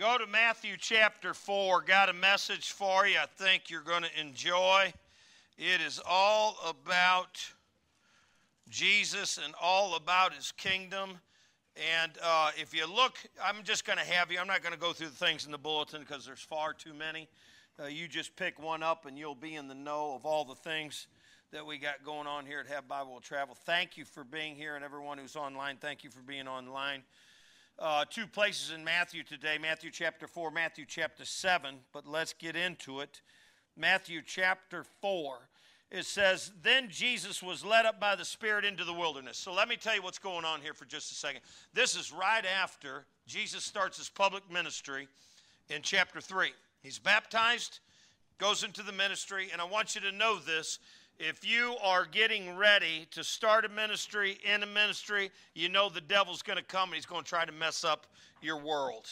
Go 0.00 0.16
to 0.16 0.26
Matthew 0.26 0.76
chapter 0.78 1.34
4. 1.34 1.82
Got 1.82 2.08
a 2.08 2.14
message 2.14 2.72
for 2.72 3.06
you 3.06 3.18
I 3.18 3.26
think 3.26 3.68
you're 3.68 3.82
going 3.82 4.02
to 4.02 4.18
enjoy. 4.18 4.94
It 5.58 5.82
is 5.82 6.00
all 6.08 6.56
about 6.66 7.38
Jesus 8.70 9.38
and 9.44 9.52
all 9.60 9.96
about 9.96 10.32
his 10.32 10.52
kingdom. 10.52 11.18
And 12.00 12.12
uh, 12.24 12.50
if 12.56 12.74
you 12.74 12.86
look, 12.90 13.18
I'm 13.44 13.62
just 13.62 13.84
going 13.84 13.98
to 13.98 14.04
have 14.06 14.32
you, 14.32 14.38
I'm 14.38 14.46
not 14.46 14.62
going 14.62 14.72
to 14.72 14.80
go 14.80 14.94
through 14.94 15.08
the 15.08 15.26
things 15.26 15.44
in 15.44 15.52
the 15.52 15.58
bulletin 15.58 16.00
because 16.00 16.24
there's 16.24 16.40
far 16.40 16.72
too 16.72 16.94
many. 16.94 17.28
Uh, 17.78 17.88
you 17.88 18.08
just 18.08 18.34
pick 18.36 18.58
one 18.58 18.82
up 18.82 19.04
and 19.04 19.18
you'll 19.18 19.34
be 19.34 19.56
in 19.56 19.68
the 19.68 19.74
know 19.74 20.14
of 20.14 20.24
all 20.24 20.46
the 20.46 20.54
things 20.54 21.08
that 21.52 21.66
we 21.66 21.76
got 21.76 22.02
going 22.02 22.26
on 22.26 22.46
here 22.46 22.60
at 22.60 22.66
Have 22.68 22.88
Bible 22.88 23.20
Travel. 23.20 23.54
Thank 23.66 23.98
you 23.98 24.06
for 24.06 24.24
being 24.24 24.56
here, 24.56 24.76
and 24.76 24.82
everyone 24.82 25.18
who's 25.18 25.36
online, 25.36 25.76
thank 25.76 26.04
you 26.04 26.08
for 26.08 26.22
being 26.22 26.48
online 26.48 27.02
uh, 27.80 28.04
two 28.08 28.26
places 28.26 28.72
in 28.72 28.84
Matthew 28.84 29.22
today 29.22 29.56
Matthew 29.58 29.90
chapter 29.90 30.26
4, 30.26 30.50
Matthew 30.50 30.84
chapter 30.86 31.24
7, 31.24 31.76
but 31.92 32.06
let's 32.06 32.34
get 32.34 32.54
into 32.54 33.00
it. 33.00 33.22
Matthew 33.76 34.20
chapter 34.24 34.84
4. 35.00 35.38
It 35.90 36.04
says, 36.04 36.52
Then 36.62 36.88
Jesus 36.88 37.42
was 37.42 37.64
led 37.64 37.86
up 37.86 37.98
by 37.98 38.14
the 38.14 38.24
Spirit 38.24 38.64
into 38.64 38.84
the 38.84 38.92
wilderness. 38.92 39.38
So 39.38 39.52
let 39.52 39.68
me 39.68 39.76
tell 39.76 39.94
you 39.94 40.02
what's 40.02 40.18
going 40.18 40.44
on 40.44 40.60
here 40.60 40.74
for 40.74 40.84
just 40.84 41.10
a 41.10 41.14
second. 41.14 41.40
This 41.72 41.96
is 41.96 42.12
right 42.12 42.44
after 42.44 43.06
Jesus 43.26 43.64
starts 43.64 43.96
his 43.96 44.08
public 44.08 44.42
ministry 44.52 45.08
in 45.68 45.82
chapter 45.82 46.20
3. 46.20 46.50
He's 46.82 46.98
baptized, 46.98 47.80
goes 48.38 48.62
into 48.62 48.82
the 48.82 48.92
ministry, 48.92 49.48
and 49.52 49.60
I 49.60 49.64
want 49.64 49.94
you 49.94 50.00
to 50.02 50.12
know 50.12 50.38
this 50.38 50.78
if 51.20 51.46
you 51.46 51.76
are 51.82 52.06
getting 52.06 52.56
ready 52.56 53.06
to 53.10 53.22
start 53.22 53.66
a 53.66 53.68
ministry, 53.68 54.38
in 54.42 54.62
a 54.62 54.66
ministry, 54.66 55.30
you 55.54 55.68
know 55.68 55.90
the 55.90 56.00
devil's 56.00 56.40
going 56.40 56.56
to 56.56 56.64
come 56.64 56.88
and 56.88 56.94
he's 56.94 57.04
going 57.04 57.22
to 57.22 57.28
try 57.28 57.44
to 57.44 57.52
mess 57.52 57.84
up 57.84 58.06
your 58.40 58.56
world. 58.56 59.06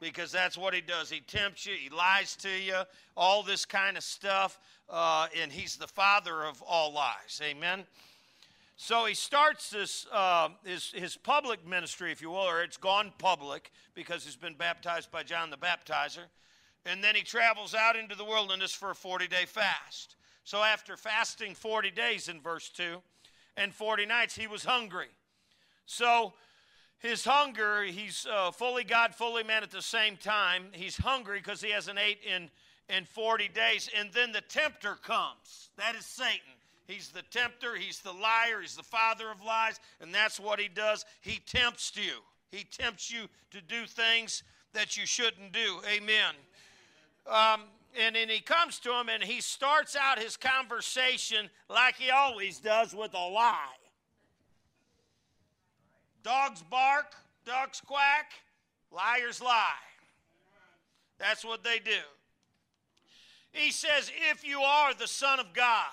Because 0.00 0.32
that's 0.32 0.58
what 0.58 0.74
he 0.74 0.80
does. 0.80 1.08
He 1.08 1.20
tempts 1.20 1.64
you, 1.64 1.74
he 1.74 1.88
lies 1.88 2.34
to 2.36 2.50
you, 2.50 2.80
all 3.16 3.44
this 3.44 3.64
kind 3.64 3.96
of 3.96 4.02
stuff. 4.02 4.58
Uh, 4.90 5.28
and 5.40 5.52
he's 5.52 5.76
the 5.76 5.86
father 5.86 6.44
of 6.44 6.60
all 6.62 6.92
lies. 6.92 7.40
Amen. 7.40 7.84
So 8.76 9.04
he 9.04 9.14
starts 9.14 9.70
this 9.70 10.08
uh, 10.12 10.48
his, 10.64 10.90
his 10.90 11.16
public 11.16 11.64
ministry, 11.64 12.10
if 12.10 12.20
you 12.20 12.30
will, 12.30 12.38
or 12.38 12.64
it's 12.64 12.76
gone 12.76 13.12
public 13.18 13.70
because 13.94 14.24
he's 14.24 14.34
been 14.34 14.54
baptized 14.54 15.12
by 15.12 15.22
John 15.22 15.50
the 15.50 15.56
Baptizer. 15.56 16.24
And 16.84 17.04
then 17.04 17.14
he 17.14 17.22
travels 17.22 17.72
out 17.72 17.94
into 17.94 18.16
the 18.16 18.24
wilderness 18.24 18.72
for 18.72 18.90
a 18.90 18.94
40 18.96 19.28
day 19.28 19.44
fast. 19.46 20.16
So 20.44 20.58
after 20.62 20.96
fasting 20.96 21.54
40 21.54 21.90
days 21.90 22.28
in 22.28 22.40
verse 22.40 22.68
2 22.70 22.98
and 23.56 23.74
40 23.74 24.06
nights, 24.06 24.34
he 24.34 24.46
was 24.46 24.64
hungry. 24.64 25.08
So 25.86 26.32
his 26.98 27.24
hunger, 27.24 27.82
he's 27.82 28.26
uh, 28.30 28.50
fully 28.50 28.84
God, 28.84 29.14
fully 29.14 29.42
man 29.42 29.62
at 29.62 29.70
the 29.70 29.82
same 29.82 30.16
time. 30.16 30.66
He's 30.72 30.96
hungry 30.96 31.38
because 31.38 31.60
he 31.60 31.70
hasn't 31.70 31.98
ate 31.98 32.20
in, 32.24 32.50
in 32.88 33.04
40 33.04 33.48
days. 33.48 33.90
And 33.98 34.10
then 34.12 34.32
the 34.32 34.40
tempter 34.40 34.94
comes. 34.94 35.70
That 35.76 35.94
is 35.94 36.06
Satan. 36.06 36.54
He's 36.86 37.08
the 37.08 37.22
tempter, 37.30 37.76
he's 37.76 38.00
the 38.00 38.12
liar, 38.12 38.60
he's 38.60 38.76
the 38.76 38.82
father 38.82 39.30
of 39.30 39.42
lies, 39.42 39.78
and 40.00 40.12
that's 40.12 40.38
what 40.38 40.58
he 40.58 40.68
does. 40.68 41.04
He 41.20 41.40
tempts 41.46 41.92
you. 41.94 42.20
He 42.50 42.64
tempts 42.64 43.10
you 43.10 43.28
to 43.52 43.60
do 43.62 43.86
things 43.86 44.42
that 44.74 44.96
you 44.96 45.06
shouldn't 45.06 45.52
do. 45.52 45.80
Amen. 45.88 46.34
Um, 47.26 47.62
and 47.98 48.16
then 48.16 48.28
he 48.28 48.40
comes 48.40 48.78
to 48.80 48.90
him 48.92 49.08
and 49.08 49.22
he 49.22 49.40
starts 49.40 49.96
out 49.96 50.18
his 50.18 50.36
conversation 50.36 51.50
like 51.68 51.96
he 51.96 52.10
always 52.10 52.58
does 52.58 52.94
with 52.94 53.14
a 53.14 53.28
lie. 53.28 53.78
Dogs 56.22 56.62
bark, 56.62 57.14
ducks 57.44 57.80
quack, 57.80 58.32
liars 58.90 59.40
lie. 59.40 59.72
That's 61.18 61.44
what 61.44 61.62
they 61.62 61.78
do. 61.78 62.00
He 63.52 63.70
says, 63.70 64.10
if 64.30 64.46
you 64.46 64.60
are 64.60 64.94
the 64.94 65.06
Son 65.06 65.38
of 65.38 65.52
God, 65.52 65.86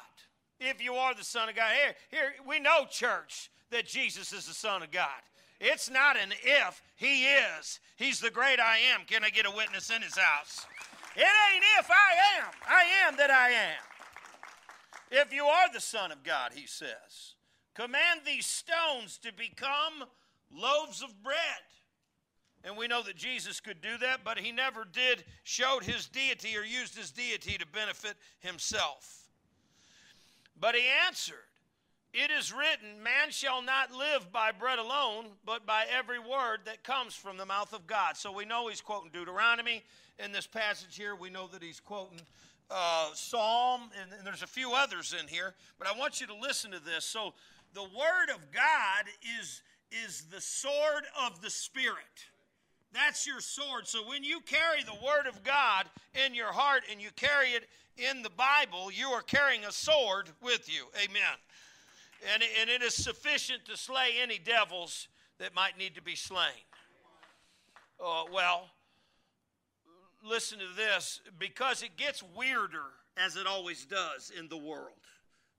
if 0.59 0.83
you 0.83 0.93
are 0.93 1.13
the 1.13 1.23
Son 1.23 1.49
of 1.49 1.55
God, 1.55 1.71
here, 1.73 1.95
here 2.09 2.33
we 2.47 2.59
know, 2.59 2.85
church, 2.89 3.51
that 3.69 3.85
Jesus 3.85 4.33
is 4.33 4.47
the 4.47 4.53
Son 4.53 4.81
of 4.81 4.91
God. 4.91 5.21
It's 5.59 5.89
not 5.89 6.15
an 6.17 6.31
if, 6.41 6.81
He 6.95 7.25
is. 7.25 7.79
He's 7.97 8.19
the 8.19 8.29
great 8.29 8.59
I 8.59 8.77
am. 8.93 9.01
Can 9.05 9.23
I 9.23 9.29
get 9.29 9.45
a 9.45 9.51
witness 9.51 9.89
in 9.89 10.01
His 10.01 10.17
house? 10.17 10.65
It 11.19 11.53
ain't 11.53 11.65
if 11.79 11.91
I 11.91 12.39
am. 12.39 12.51
I 12.65 12.85
am 13.05 13.17
that 13.17 13.29
I 13.29 13.49
am. 13.49 13.83
If 15.11 15.33
you 15.33 15.43
are 15.43 15.67
the 15.73 15.81
Son 15.81 16.13
of 16.13 16.23
God, 16.23 16.53
he 16.53 16.65
says, 16.65 17.35
command 17.75 18.21
these 18.25 18.45
stones 18.45 19.17
to 19.23 19.33
become 19.33 20.07
loaves 20.49 21.03
of 21.03 21.21
bread. 21.21 21.35
And 22.63 22.77
we 22.77 22.87
know 22.87 23.03
that 23.03 23.17
Jesus 23.17 23.59
could 23.59 23.81
do 23.81 23.97
that, 23.97 24.23
but 24.23 24.39
he 24.39 24.53
never 24.53 24.85
did 24.85 25.25
showed 25.43 25.83
his 25.83 26.07
deity 26.07 26.55
or 26.55 26.63
used 26.63 26.97
his 26.97 27.11
deity 27.11 27.57
to 27.57 27.67
benefit 27.67 28.15
himself. 28.39 29.27
But 30.57 30.75
he 30.75 30.83
answered, 31.05 31.48
It 32.13 32.31
is 32.31 32.51
written, 32.51 33.03
Man 33.03 33.29
shall 33.29 33.61
not 33.61 33.91
live 33.91 34.31
by 34.31 34.51
bread 34.51 34.79
alone, 34.79 35.25
but 35.45 35.65
by 35.65 35.85
every 35.95 36.17
word 36.17 36.61
that 36.65 36.83
comes 36.83 37.13
from 37.13 37.37
the 37.37 37.45
mouth 37.45 37.71
of 37.71 37.85
God. 37.85 38.17
So 38.17 38.31
we 38.31 38.45
know 38.45 38.67
he's 38.67 38.81
quoting 38.81 39.11
Deuteronomy 39.13 39.83
in 40.17 40.31
this 40.31 40.47
passage 40.47 40.95
here. 40.95 41.15
We 41.15 41.29
know 41.29 41.47
that 41.47 41.61
he's 41.61 41.79
quoting 41.79 42.19
uh, 42.71 43.09
Psalm, 43.13 43.81
and, 44.01 44.11
and 44.17 44.25
there's 44.25 44.41
a 44.41 44.47
few 44.47 44.73
others 44.73 45.15
in 45.19 45.27
here, 45.27 45.53
but 45.77 45.87
I 45.87 45.97
want 45.97 46.19
you 46.19 46.27
to 46.27 46.35
listen 46.35 46.71
to 46.71 46.79
this. 46.79 47.05
So, 47.05 47.33
the 47.73 47.83
Word 47.83 48.33
of 48.33 48.51
God 48.51 49.05
is, 49.39 49.61
is 49.91 50.23
the 50.31 50.41
sword 50.41 51.03
of 51.23 51.41
the 51.41 51.49
Spirit. 51.51 52.25
That's 52.91 53.27
your 53.27 53.39
sword. 53.39 53.87
So, 53.87 54.07
when 54.07 54.23
you 54.23 54.39
carry 54.41 54.83
the 54.83 55.05
Word 55.05 55.27
of 55.27 55.43
God 55.43 55.85
in 56.25 56.33
your 56.33 56.51
heart 56.51 56.83
and 56.91 56.99
you 56.99 57.09
carry 57.15 57.49
it 57.49 57.67
in 57.97 58.23
the 58.23 58.31
Bible, 58.31 58.91
you 58.91 59.09
are 59.09 59.21
carrying 59.21 59.65
a 59.65 59.71
sword 59.71 60.29
with 60.41 60.71
you. 60.71 60.85
Amen. 61.03 61.37
And, 62.33 62.43
and 62.59 62.69
it 62.69 62.81
is 62.81 62.93
sufficient 62.93 63.65
to 63.65 63.77
slay 63.77 64.15
any 64.21 64.37
devils 64.37 65.07
that 65.39 65.55
might 65.55 65.77
need 65.77 65.95
to 65.95 66.01
be 66.01 66.15
slain. 66.15 66.65
Uh, 68.03 68.23
well, 68.33 68.69
listen 70.23 70.59
to 70.59 70.65
this 70.75 71.21
because 71.37 71.81
it 71.81 71.95
gets 71.97 72.23
weirder 72.35 72.83
as 73.17 73.35
it 73.35 73.47
always 73.47 73.85
does 73.85 74.31
in 74.37 74.47
the 74.47 74.57
world. 74.57 74.93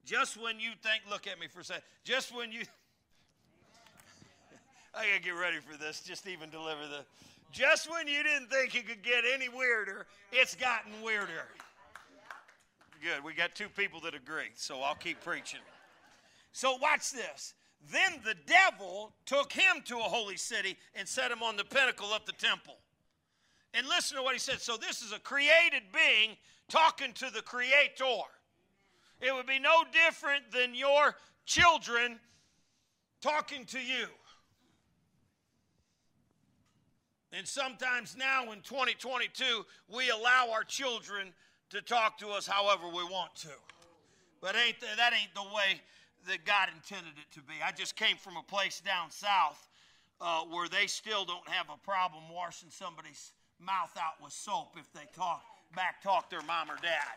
Just 0.05 0.41
when 0.41 0.59
you 0.59 0.71
think, 0.83 1.03
look 1.11 1.27
at 1.27 1.39
me 1.39 1.47
for 1.47 1.61
a 1.61 1.65
second, 1.65 1.83
just 2.05 2.35
when 2.35 2.51
you, 2.51 2.61
I 4.95 5.07
gotta 5.07 5.23
get 5.23 5.31
ready 5.31 5.59
for 5.59 5.77
this, 5.77 6.01
just 6.01 6.27
even 6.27 6.51
deliver 6.51 6.83
the, 6.83 7.05
just 7.53 7.91
when 7.91 8.09
you 8.09 8.23
didn't 8.23 8.49
think 8.49 8.75
it 8.75 8.87
could 8.87 9.03
get 9.03 9.25
any 9.31 9.49
weirder, 9.49 10.07
it's 10.33 10.55
gotten 10.55 10.93
weirder. 11.03 11.49
Good, 13.03 13.25
we 13.25 13.35
got 13.35 13.55
two 13.55 13.69
people 13.69 14.01
that 14.01 14.15
agree, 14.15 14.51
so 14.55 14.81
I'll 14.81 14.95
keep 14.95 15.23
preaching. 15.25 15.61
So 16.53 16.77
watch 16.77 17.13
this. 17.13 17.55
Then 17.91 18.21
the 18.25 18.35
devil 18.47 19.15
took 19.25 19.53
him 19.53 19.83
to 19.87 19.97
a 19.99 20.03
holy 20.03 20.37
city 20.37 20.77
and 20.95 21.09
set 21.09 21.31
him 21.31 21.43
on 21.43 21.57
the 21.57 21.65
pinnacle 21.65 22.13
of 22.13 22.25
the 22.27 22.33
temple. 22.33 22.77
And 23.73 23.87
listen 23.89 24.17
to 24.17 24.23
what 24.23 24.35
he 24.35 24.39
said. 24.39 24.61
So, 24.61 24.77
this 24.77 25.01
is 25.01 25.13
a 25.13 25.19
created 25.19 25.83
being 25.93 26.37
talking 26.69 27.13
to 27.15 27.31
the 27.33 27.41
Creator. 27.41 28.25
It 29.21 29.35
would 29.35 29.47
be 29.47 29.59
no 29.59 29.85
different 29.93 30.51
than 30.51 30.75
your 30.75 31.15
children 31.45 32.19
talking 33.21 33.65
to 33.67 33.79
you. 33.79 34.07
And 37.33 37.47
sometimes 37.47 38.17
now 38.17 38.51
in 38.51 38.61
2022, 38.63 39.65
we 39.89 40.11
allow 40.11 40.49
our 40.53 40.65
children 40.65 41.33
to 41.71 41.81
talk 41.81 42.19
to 42.19 42.29
us 42.29 42.47
however 42.47 42.89
we 42.89 43.05
want 43.05 43.35
to. 43.37 43.49
But 44.41 44.57
ain't 44.57 44.81
that, 44.81 44.97
that 44.97 45.13
ain't 45.13 45.35
the 45.35 45.43
way 45.43 45.81
that 46.29 46.45
God 46.45 46.69
intended 46.75 47.15
it 47.17 47.33
to 47.35 47.41
be. 47.41 47.55
I 47.65 47.73
just 47.73 47.97
came 47.97 48.17
from 48.17 48.37
a 48.37 48.43
place 48.43 48.81
down 48.81 49.11
south 49.11 49.69
uh, 50.21 50.43
where 50.51 50.69
they 50.69 50.87
still 50.87 51.25
don't 51.25 51.49
have 51.49 51.67
a 51.73 51.79
problem 51.79 52.25
washing 52.33 52.71
somebody's 52.71 53.33
mouth 53.59 53.93
out 53.97 54.23
with 54.23 54.33
soap 54.33 54.77
if 54.79 54.93
they 54.93 55.09
talk 55.15 55.43
back 55.75 56.03
talk 56.03 56.31
their 56.31 56.43
mom 56.43 56.71
or 56.71 56.77
dad. 56.83 57.17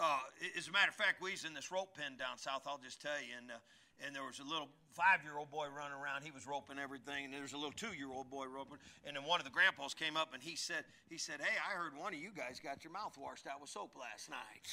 Uh, 0.00 0.18
as 0.58 0.66
a 0.66 0.72
matter 0.72 0.88
of 0.88 0.94
fact, 0.94 1.22
we 1.22 1.30
was 1.30 1.44
in 1.44 1.54
this 1.54 1.70
rope 1.70 1.96
pen 1.96 2.16
down 2.18 2.36
south. 2.36 2.62
I'll 2.66 2.82
just 2.82 3.00
tell 3.00 3.18
you, 3.22 3.38
and 3.38 3.50
uh, 3.50 3.62
and 4.04 4.14
there 4.14 4.24
was 4.24 4.40
a 4.40 4.44
little 4.44 4.66
five-year-old 4.90 5.50
boy 5.50 5.66
running 5.70 5.94
around. 5.94 6.22
He 6.22 6.32
was 6.32 6.46
roping 6.46 6.78
everything, 6.82 7.26
and 7.26 7.34
there 7.34 7.42
was 7.42 7.52
a 7.52 7.56
little 7.56 7.74
two-year-old 7.78 8.28
boy 8.28 8.46
roping. 8.46 8.78
And 9.06 9.14
then 9.14 9.22
one 9.22 9.38
of 9.38 9.46
the 9.46 9.54
grandpas 9.54 9.94
came 9.94 10.16
up 10.16 10.34
and 10.34 10.42
he 10.42 10.56
said, 10.56 10.84
he 11.08 11.18
said, 11.18 11.40
"Hey, 11.40 11.54
I 11.62 11.78
heard 11.78 11.96
one 11.96 12.12
of 12.12 12.18
you 12.18 12.30
guys 12.34 12.58
got 12.58 12.82
your 12.82 12.92
mouth 12.92 13.16
washed 13.18 13.46
out 13.46 13.60
with 13.60 13.70
soap 13.70 13.94
last 13.94 14.30
night." 14.30 14.66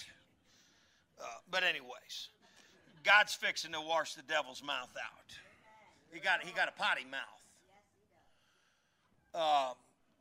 Uh, 1.22 1.26
but 1.50 1.64
anyways, 1.64 2.30
God's 3.04 3.34
fixing 3.34 3.74
to 3.74 3.82
wash 3.82 4.16
the 4.16 4.24
devil's 4.24 4.64
mouth 4.64 4.90
out. 4.98 5.38
He 6.12 6.20
got 6.20 6.44
he 6.44 6.52
got 6.52 6.68
a 6.68 6.72
potty 6.72 7.06
mouth. 7.10 7.22
Uh, 9.34 9.74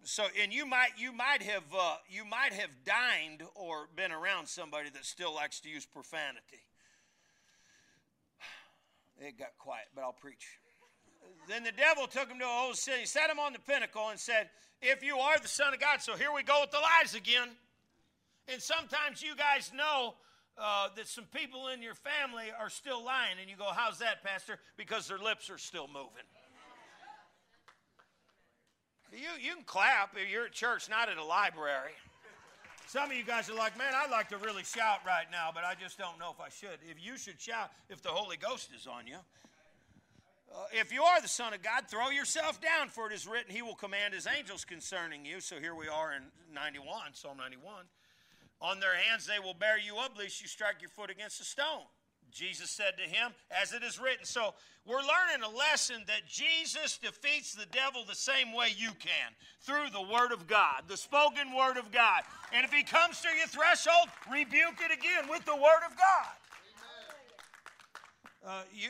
so, 0.03 0.25
and 0.41 0.53
you 0.53 0.67
might 0.67 0.91
you 0.97 1.13
might 1.13 1.43
have 1.43 1.65
uh, 1.77 1.97
you 2.09 2.25
might 2.25 2.53
have 2.53 2.71
dined 2.85 3.43
or 3.55 3.89
been 3.97 4.13
around 4.13 4.47
somebody 4.47 4.91
that 4.91 5.05
still 5.05 5.35
likes 5.35 5.61
to 5.61 5.69
use 5.69 5.87
profanity. 5.87 6.65
It 9.21 9.39
got 9.39 9.51
quiet, 9.59 9.87
but 9.95 10.03
I'll 10.03 10.15
preach. 10.15 10.47
Then 11.49 11.65
the 11.65 11.73
devil 11.73 12.07
took 12.07 12.29
him 12.29 12.39
to 12.39 12.45
a 12.45 12.49
whole 12.49 12.75
city, 12.75 13.05
set 13.05 13.29
him 13.29 13.39
on 13.39 13.53
the 13.53 13.59
pinnacle, 13.59 14.09
and 14.09 14.19
said, 14.19 14.49
If 14.81 15.03
you 15.03 15.19
are 15.19 15.39
the 15.39 15.49
Son 15.49 15.75
of 15.75 15.81
God. 15.81 16.01
So 16.01 16.17
here 16.17 16.33
we 16.35 16.43
go 16.43 16.61
with 16.63 16.71
the 16.71 16.79
lies 16.79 17.15
again. 17.15 17.49
And 18.49 18.63
sometimes 18.63 19.23
you 19.23 19.37
guys 19.37 19.71
know 19.75 20.15
uh, 20.61 20.89
that 20.97 21.09
some 21.09 21.25
people 21.25 21.69
in 21.69 21.83
your 21.83 21.95
family 21.95 22.47
are 22.59 22.71
still 22.71 23.05
lying, 23.05 23.37
and 23.41 23.49
you 23.49 23.57
go, 23.57 23.71
How's 23.75 23.99
that, 23.99 24.23
Pastor? 24.23 24.59
Because 24.77 25.09
their 25.09 25.19
lips 25.19 25.51
are 25.51 25.59
still 25.59 25.89
moving. 25.89 26.27
You, 29.13 29.29
you 29.41 29.55
can 29.55 29.65
clap 29.65 30.15
if 30.17 30.31
you're 30.31 30.47
at 30.47 30.53
church, 30.53 30.89
not 30.89 31.09
at 31.09 31.17
a 31.17 31.25
library. 31.25 31.93
Some 32.87 33.11
of 33.11 33.17
you 33.17 33.25
guys 33.25 33.49
are 33.49 33.55
like, 33.55 33.77
man, 33.79 33.93
I'd 33.95 34.11
like 34.11 34.29
to 34.31 34.37
really 34.37 34.65
shout 34.65 35.01
right 35.07 35.27
now, 35.31 35.51
but 35.55 35.65
I 35.65 35.75
just 35.81 35.99
don't 35.99 36.19
know 36.19 36.31
if 36.33 36.41
I 36.41 36.49
should. 36.49 36.79
If 36.89 37.05
you 37.05 37.17
should 37.17 37.41
shout, 37.41 37.71
if 37.89 38.03
the 38.03 38.09
Holy 38.09 38.37
Ghost 38.37 38.71
is 38.75 38.87
on 38.87 39.07
you. 39.07 39.17
Uh, 40.53 40.65
if 40.73 40.93
you 40.93 41.03
are 41.03 41.21
the 41.21 41.29
Son 41.29 41.55
of 41.55 41.63
God, 41.63 41.85
throw 41.89 42.11
yourself 42.11 42.61
down, 42.61 42.89
for 42.89 43.09
it 43.09 43.15
is 43.15 43.27
written, 43.27 43.55
He 43.55 43.63
will 43.63 43.77
command 43.77 44.15
His 44.15 44.27
angels 44.27 44.65
concerning 44.65 45.25
you. 45.25 45.41
So 45.41 45.61
here 45.61 45.75
we 45.75 45.87
are 45.87 46.13
in 46.13 46.23
91, 46.53 47.15
Psalm 47.15 47.37
91. 47.37 47.85
On 48.61 48.81
their 48.81 48.95
hands 48.95 49.27
they 49.27 49.39
will 49.39 49.55
bear 49.55 49.79
you 49.79 49.97
up, 49.97 50.19
lest 50.19 50.41
you 50.43 50.49
strike 50.49 50.81
your 50.81 50.91
foot 50.91 51.11
against 51.11 51.41
a 51.41 51.45
stone. 51.45 51.89
Jesus 52.31 52.71
said 52.71 52.97
to 52.97 53.03
him, 53.03 53.33
as 53.51 53.73
it 53.73 53.83
is 53.83 53.99
written. 53.99 54.25
So 54.25 54.55
we're 54.87 54.97
learning 54.97 55.43
a 55.45 55.57
lesson 55.57 56.05
that 56.07 56.27
Jesus 56.29 56.99
defeats 56.99 57.55
the 57.55 57.67
devil 57.67 58.05
the 58.07 58.15
same 58.15 58.53
way 58.53 58.69
you 58.77 58.91
can 58.99 59.33
through 59.61 59.91
the 59.93 60.03
Word 60.03 60.33
of 60.33 60.47
God, 60.47 60.85
the 60.87 60.97
spoken 60.97 61.55
Word 61.57 61.77
of 61.77 61.91
God. 61.91 62.23
And 62.53 62.65
if 62.65 62.73
he 62.73 62.83
comes 62.83 63.21
to 63.23 63.29
your 63.37 63.49
threshold, 63.49 64.09
rebuke 64.31 64.79
it 64.85 64.93
again 64.93 65.29
with 65.29 65.45
the 65.45 65.57
Word 65.57 65.83
of 65.87 65.97
God. 65.97 66.29
Uh, 68.47 68.63
you, 68.73 68.89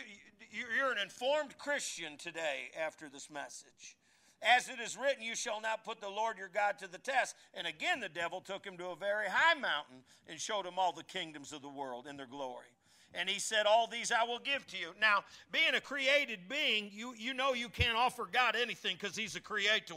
you're 0.52 0.92
an 0.92 0.98
informed 0.98 1.56
Christian 1.58 2.16
today 2.16 2.70
after 2.78 3.08
this 3.08 3.30
message. 3.30 3.96
As 4.42 4.68
it 4.68 4.80
is 4.80 4.96
written, 4.96 5.22
you 5.22 5.34
shall 5.34 5.60
not 5.60 5.84
put 5.84 6.00
the 6.00 6.08
Lord 6.08 6.38
your 6.38 6.48
God 6.48 6.78
to 6.78 6.88
the 6.88 6.98
test. 6.98 7.36
And 7.52 7.66
again, 7.66 8.00
the 8.00 8.08
devil 8.08 8.40
took 8.40 8.64
him 8.64 8.78
to 8.78 8.88
a 8.88 8.96
very 8.96 9.26
high 9.28 9.54
mountain 9.54 9.98
and 10.28 10.40
showed 10.40 10.64
him 10.64 10.78
all 10.78 10.92
the 10.92 11.04
kingdoms 11.04 11.52
of 11.52 11.60
the 11.60 11.68
world 11.68 12.06
in 12.08 12.16
their 12.16 12.26
glory. 12.26 12.66
And 13.12 13.28
he 13.28 13.38
said, 13.38 13.66
All 13.66 13.86
these 13.86 14.12
I 14.12 14.24
will 14.24 14.38
give 14.38 14.66
to 14.68 14.78
you. 14.78 14.92
Now, 15.00 15.24
being 15.52 15.74
a 15.74 15.80
created 15.80 16.48
being, 16.48 16.90
you, 16.92 17.14
you 17.18 17.34
know 17.34 17.52
you 17.52 17.68
can't 17.68 17.96
offer 17.96 18.26
God 18.30 18.56
anything 18.56 18.96
because 18.98 19.16
he's 19.16 19.36
a 19.36 19.40
creator. 19.40 19.94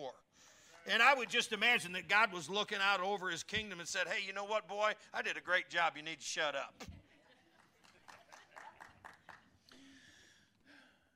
And 0.87 1.01
I 1.01 1.13
would 1.13 1.29
just 1.29 1.53
imagine 1.53 1.93
that 1.93 2.09
God 2.09 2.33
was 2.33 2.49
looking 2.49 2.79
out 2.81 2.99
over 2.99 3.29
his 3.29 3.43
kingdom 3.43 3.79
and 3.79 3.87
said, 3.87 4.07
Hey, 4.07 4.25
you 4.25 4.33
know 4.33 4.45
what, 4.45 4.67
boy? 4.67 4.93
I 5.13 5.21
did 5.21 5.37
a 5.37 5.41
great 5.41 5.69
job. 5.69 5.93
You 5.95 6.03
need 6.03 6.19
to 6.19 6.25
shut 6.25 6.55
up. 6.55 6.83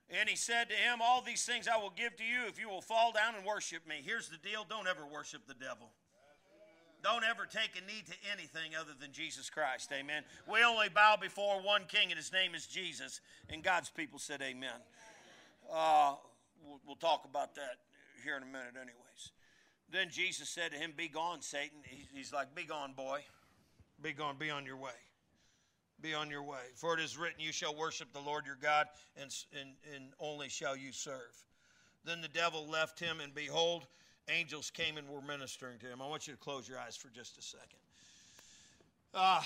And 0.10 0.30
he 0.30 0.36
said 0.36 0.70
to 0.70 0.76
him, 0.76 1.00
All 1.02 1.22
these 1.22 1.46
things 1.46 1.68
I 1.68 1.78
will 1.78 1.94
give 1.96 2.16
to 2.18 2.24
you 2.24 2.48
if 2.48 2.60
you 2.60 2.70
will 2.70 2.82
fall 2.82 3.12
down 3.12 3.36
and 3.36 3.46
worship 3.46 3.88
me. 3.88 3.96
Here's 4.04 4.30
the 4.30 4.38
deal 4.38 4.66
don't 4.68 4.88
ever 4.88 5.06
worship 5.06 5.42
the 5.48 5.54
devil. 5.54 5.90
Don't 7.04 7.24
ever 7.24 7.46
take 7.46 7.72
a 7.78 7.86
knee 7.86 8.04
to 8.06 8.14
anything 8.32 8.76
other 8.80 8.92
than 9.00 9.12
Jesus 9.12 9.50
Christ. 9.50 9.92
Amen. 9.94 10.24
We 10.52 10.64
only 10.64 10.90
bow 10.90 11.16
before 11.16 11.62
one 11.62 11.84
king, 11.88 12.10
and 12.10 12.18
his 12.18 12.34
name 12.34 12.56
is 12.56 12.66
Jesus. 12.66 13.22
And 13.50 13.64
God's 13.64 13.90
people 13.90 14.18
said, 14.18 14.42
Amen. 14.42 14.80
Uh, 15.72 16.16
we'll, 16.66 16.80
we'll 16.86 16.96
talk 16.96 17.26
about 17.26 17.56
that 17.56 17.78
here 18.24 18.38
in 18.38 18.44
a 18.44 18.48
minute, 18.48 18.76
anyways. 18.76 19.32
Then 19.92 20.10
Jesus 20.10 20.50
said 20.50 20.72
to 20.72 20.78
him, 20.78 20.94
Be 20.96 21.08
gone, 21.08 21.42
Satan. 21.42 21.80
He's 22.14 22.34
like, 22.34 22.56
Be 22.56 22.64
gone, 22.64 22.94
boy. 22.94 23.22
Be 24.02 24.14
gone, 24.14 24.38
be 24.38 24.50
on 24.50 24.66
your 24.66 24.78
way. 24.78 24.92
Be 26.02 26.14
on 26.14 26.30
your 26.30 26.44
way. 26.44 26.58
For 26.76 26.94
it 26.94 27.00
is 27.00 27.18
written, 27.18 27.40
You 27.40 27.52
shall 27.52 27.76
worship 27.76 28.14
the 28.14 28.20
Lord 28.20 28.46
your 28.46 28.58
God, 28.62 28.88
and, 29.20 29.34
and, 29.60 29.72
and 29.96 30.06
only 30.20 30.50
shall 30.50 30.78
you 30.78 30.92
serve. 30.92 31.44
Then 32.06 32.22
the 32.22 32.28
devil 32.28 32.68
left 32.68 33.00
him, 33.00 33.20
and 33.20 33.34
behold, 33.34 33.88
angels 34.30 34.70
came 34.70 34.98
and 34.98 35.08
were 35.10 35.22
ministering 35.22 35.80
to 35.80 35.88
him. 35.88 36.02
I 36.02 36.08
want 36.08 36.28
you 36.28 36.34
to 36.34 36.40
close 36.40 36.68
your 36.68 36.80
eyes 36.80 36.96
for 36.96 37.10
just 37.10 37.38
a 37.38 37.42
second. 37.42 37.80
Uh, 39.14 39.42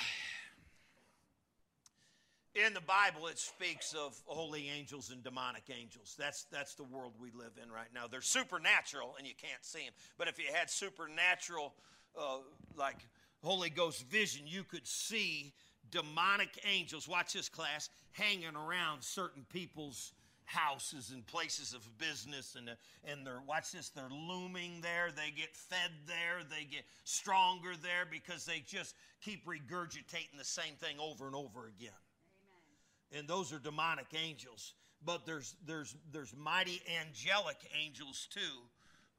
in 2.53 2.73
the 2.73 2.81
Bible, 2.81 3.27
it 3.27 3.39
speaks 3.39 3.93
of 3.93 4.19
holy 4.25 4.69
angels 4.69 5.09
and 5.09 5.23
demonic 5.23 5.63
angels. 5.69 6.15
That's, 6.19 6.43
that's 6.51 6.75
the 6.75 6.83
world 6.83 7.13
we 7.19 7.31
live 7.31 7.53
in 7.61 7.71
right 7.71 7.87
now. 7.93 8.07
They're 8.07 8.21
supernatural, 8.21 9.15
and 9.17 9.25
you 9.25 9.33
can't 9.41 9.63
see 9.63 9.85
them. 9.85 9.93
But 10.17 10.27
if 10.27 10.37
you 10.37 10.45
had 10.53 10.69
supernatural, 10.69 11.73
uh, 12.19 12.39
like 12.75 12.97
Holy 13.41 13.69
Ghost 13.69 14.05
vision, 14.09 14.43
you 14.45 14.63
could 14.63 14.85
see 14.85 15.53
demonic 15.91 16.59
angels, 16.69 17.07
watch 17.07 17.33
this 17.33 17.49
class, 17.49 17.89
hanging 18.13 18.55
around 18.55 19.03
certain 19.03 19.45
people's 19.49 20.13
houses 20.45 21.11
and 21.11 21.25
places 21.27 21.73
of 21.73 21.97
business 21.97 22.55
and, 22.55 22.69
and 23.05 23.25
they're 23.25 23.41
watch 23.47 23.71
this 23.71 23.87
they're 23.89 24.09
looming 24.09 24.81
there 24.81 25.09
they 25.15 25.31
get 25.31 25.55
fed 25.55 25.91
there 26.05 26.41
they 26.49 26.65
get 26.65 26.83
stronger 27.05 27.71
there 27.81 28.05
because 28.09 28.45
they 28.45 28.61
just 28.67 28.95
keep 29.21 29.45
regurgitating 29.45 30.37
the 30.37 30.43
same 30.43 30.73
thing 30.75 30.97
over 30.99 31.25
and 31.25 31.35
over 31.35 31.67
again 31.67 31.95
Amen. 33.13 33.19
and 33.19 33.27
those 33.29 33.53
are 33.53 33.59
demonic 33.59 34.07
angels 34.13 34.73
but 35.05 35.25
there's 35.25 35.55
there's 35.65 35.95
there's 36.11 36.35
mighty 36.35 36.81
angelic 36.99 37.57
angels 37.81 38.27
too 38.29 38.59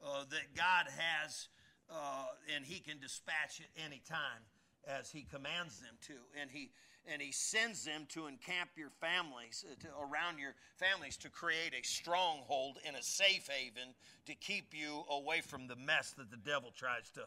uh, 0.04 0.24
that 0.28 0.54
god 0.54 0.84
has 0.98 1.48
uh, 1.90 2.26
and 2.54 2.66
he 2.66 2.78
can 2.80 2.98
dispatch 3.00 3.60
at 3.60 3.84
any 3.86 4.02
time 4.06 4.42
as 4.86 5.10
he 5.10 5.22
commands 5.22 5.80
them 5.80 5.94
to 6.06 6.14
and 6.40 6.50
he 6.50 6.70
and 7.10 7.20
he 7.20 7.32
sends 7.32 7.84
them 7.84 8.06
to 8.10 8.26
encamp 8.26 8.70
your 8.76 8.90
families, 9.00 9.64
uh, 9.68 9.74
to, 9.80 9.88
around 10.00 10.38
your 10.38 10.54
families, 10.76 11.16
to 11.18 11.28
create 11.28 11.74
a 11.74 11.84
stronghold 11.84 12.78
and 12.86 12.96
a 12.96 13.02
safe 13.02 13.48
haven 13.48 13.94
to 14.26 14.34
keep 14.34 14.72
you 14.72 15.04
away 15.10 15.40
from 15.40 15.66
the 15.66 15.76
mess 15.76 16.14
that 16.16 16.30
the 16.30 16.36
devil 16.36 16.72
tries 16.76 17.10
to, 17.10 17.22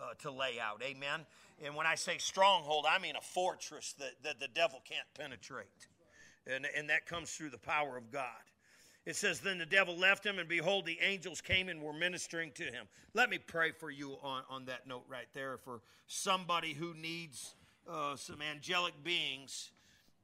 uh, 0.00 0.14
to 0.20 0.30
lay 0.30 0.58
out. 0.58 0.82
Amen? 0.82 1.26
And 1.62 1.74
when 1.74 1.86
I 1.86 1.94
say 1.94 2.16
stronghold, 2.18 2.86
I 2.88 2.98
mean 2.98 3.16
a 3.16 3.20
fortress 3.20 3.94
that, 3.98 4.12
that 4.22 4.40
the 4.40 4.48
devil 4.48 4.80
can't 4.88 5.06
penetrate. 5.18 5.88
And, 6.46 6.66
and 6.76 6.88
that 6.88 7.04
comes 7.04 7.30
through 7.30 7.50
the 7.50 7.58
power 7.58 7.98
of 7.98 8.10
God. 8.10 8.24
It 9.08 9.16
says, 9.16 9.40
Then 9.40 9.56
the 9.56 9.64
devil 9.64 9.96
left 9.96 10.26
him, 10.26 10.38
and 10.38 10.46
behold, 10.46 10.84
the 10.84 10.98
angels 11.00 11.40
came 11.40 11.70
and 11.70 11.80
were 11.80 11.94
ministering 11.94 12.52
to 12.56 12.64
him. 12.64 12.84
Let 13.14 13.30
me 13.30 13.38
pray 13.38 13.70
for 13.70 13.90
you 13.90 14.18
on, 14.22 14.42
on 14.50 14.66
that 14.66 14.86
note 14.86 15.04
right 15.08 15.28
there 15.32 15.56
for 15.56 15.80
somebody 16.06 16.74
who 16.74 16.92
needs 16.92 17.54
uh, 17.90 18.16
some 18.16 18.42
angelic 18.42 18.92
beings 19.02 19.70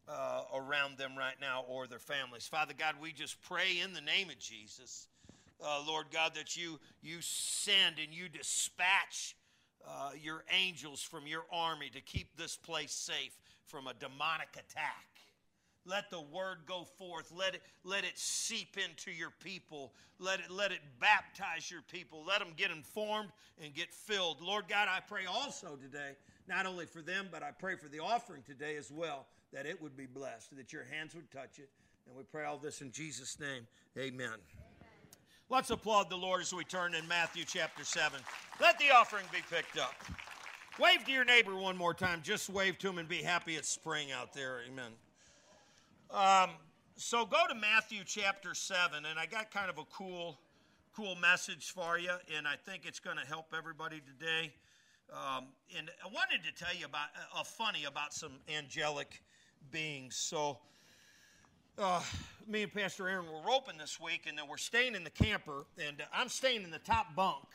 uh, 0.06 0.42
around 0.54 0.98
them 0.98 1.16
right 1.16 1.36
now 1.40 1.64
or 1.66 1.86
their 1.86 1.98
families. 1.98 2.46
Father 2.46 2.74
God, 2.76 2.96
we 3.00 3.10
just 3.10 3.40
pray 3.40 3.80
in 3.82 3.94
the 3.94 4.02
name 4.02 4.28
of 4.28 4.38
Jesus, 4.38 5.08
uh, 5.64 5.82
Lord 5.86 6.08
God, 6.12 6.34
that 6.34 6.54
you 6.54 6.78
you 7.00 7.22
send 7.22 7.98
and 7.98 8.12
you 8.12 8.28
dispatch 8.28 9.34
uh, 9.88 10.10
your 10.22 10.44
angels 10.50 11.02
from 11.02 11.26
your 11.26 11.46
army 11.50 11.88
to 11.88 12.02
keep 12.02 12.36
this 12.36 12.54
place 12.54 12.92
safe 12.92 13.34
from 13.64 13.86
a 13.86 13.94
demonic 13.94 14.50
attack. 14.52 15.13
Let 15.86 16.10
the 16.10 16.20
word 16.20 16.58
go 16.66 16.84
forth. 16.84 17.30
Let 17.34 17.54
it, 17.54 17.62
let 17.84 18.04
it 18.04 18.18
seep 18.18 18.76
into 18.76 19.10
your 19.10 19.30
people. 19.42 19.92
Let 20.18 20.40
it, 20.40 20.50
let 20.50 20.72
it 20.72 20.80
baptize 20.98 21.70
your 21.70 21.82
people. 21.82 22.24
Let 22.26 22.38
them 22.38 22.52
get 22.56 22.70
informed 22.70 23.30
and 23.62 23.74
get 23.74 23.92
filled. 23.92 24.40
Lord 24.40 24.64
God, 24.68 24.88
I 24.88 25.00
pray 25.00 25.26
also 25.26 25.76
today 25.76 26.12
not 26.48 26.66
only 26.66 26.86
for 26.86 27.02
them, 27.02 27.28
but 27.30 27.42
I 27.42 27.50
pray 27.50 27.76
for 27.76 27.88
the 27.88 28.00
offering 28.00 28.42
today 28.42 28.76
as 28.76 28.90
well, 28.90 29.26
that 29.52 29.66
it 29.66 29.80
would 29.80 29.96
be 29.96 30.06
blessed, 30.06 30.56
that 30.56 30.72
your 30.72 30.84
hands 30.84 31.14
would 31.14 31.30
touch 31.30 31.58
it. 31.58 31.68
And 32.06 32.16
we 32.16 32.22
pray 32.22 32.44
all 32.44 32.58
this 32.58 32.80
in 32.80 32.90
Jesus' 32.90 33.38
name. 33.40 33.66
Amen. 33.98 34.26
Amen. 34.26 34.38
Let's 35.50 35.70
applaud 35.70 36.10
the 36.10 36.16
Lord 36.16 36.40
as 36.40 36.52
we 36.52 36.64
turn 36.64 36.94
in 36.94 37.06
Matthew 37.06 37.44
chapter 37.46 37.84
7. 37.84 38.18
Let 38.60 38.78
the 38.78 38.90
offering 38.90 39.24
be 39.32 39.38
picked 39.50 39.78
up. 39.78 39.94
Wave 40.78 41.04
to 41.04 41.12
your 41.12 41.24
neighbor 41.24 41.54
one 41.54 41.76
more 41.76 41.94
time. 41.94 42.20
Just 42.22 42.50
wave 42.50 42.78
to 42.78 42.88
him 42.88 42.98
and 42.98 43.08
be 43.08 43.22
happy 43.22 43.54
it's 43.54 43.68
spring 43.68 44.10
out 44.10 44.32
there. 44.32 44.60
Amen. 44.68 44.90
Um, 46.14 46.50
so 46.94 47.26
go 47.26 47.42
to 47.48 47.56
Matthew 47.56 48.04
chapter 48.06 48.54
7, 48.54 49.04
and 49.04 49.18
I 49.18 49.26
got 49.26 49.50
kind 49.50 49.68
of 49.68 49.78
a 49.78 49.84
cool, 49.86 50.38
cool 50.94 51.16
message 51.16 51.72
for 51.72 51.98
you, 51.98 52.12
and 52.36 52.46
I 52.46 52.54
think 52.54 52.86
it's 52.86 53.00
going 53.00 53.16
to 53.16 53.26
help 53.26 53.46
everybody 53.52 54.00
today. 54.00 54.52
Um, 55.12 55.46
and 55.76 55.90
I 56.04 56.06
wanted 56.06 56.44
to 56.44 56.54
tell 56.54 56.72
you 56.72 56.86
about 56.86 57.08
a 57.34 57.40
uh, 57.40 57.42
funny 57.42 57.86
about 57.86 58.14
some 58.14 58.34
angelic 58.56 59.24
beings. 59.72 60.14
So, 60.14 60.58
uh, 61.78 62.00
me 62.46 62.62
and 62.62 62.72
Pastor 62.72 63.08
Aaron 63.08 63.26
were 63.26 63.42
roping 63.44 63.76
this 63.76 63.98
week, 63.98 64.26
and 64.28 64.38
then 64.38 64.46
we're 64.48 64.56
staying 64.56 64.94
in 64.94 65.02
the 65.02 65.10
camper, 65.10 65.66
and 65.84 65.96
I'm 66.12 66.28
staying 66.28 66.62
in 66.62 66.70
the 66.70 66.78
top 66.78 67.16
bunk. 67.16 67.46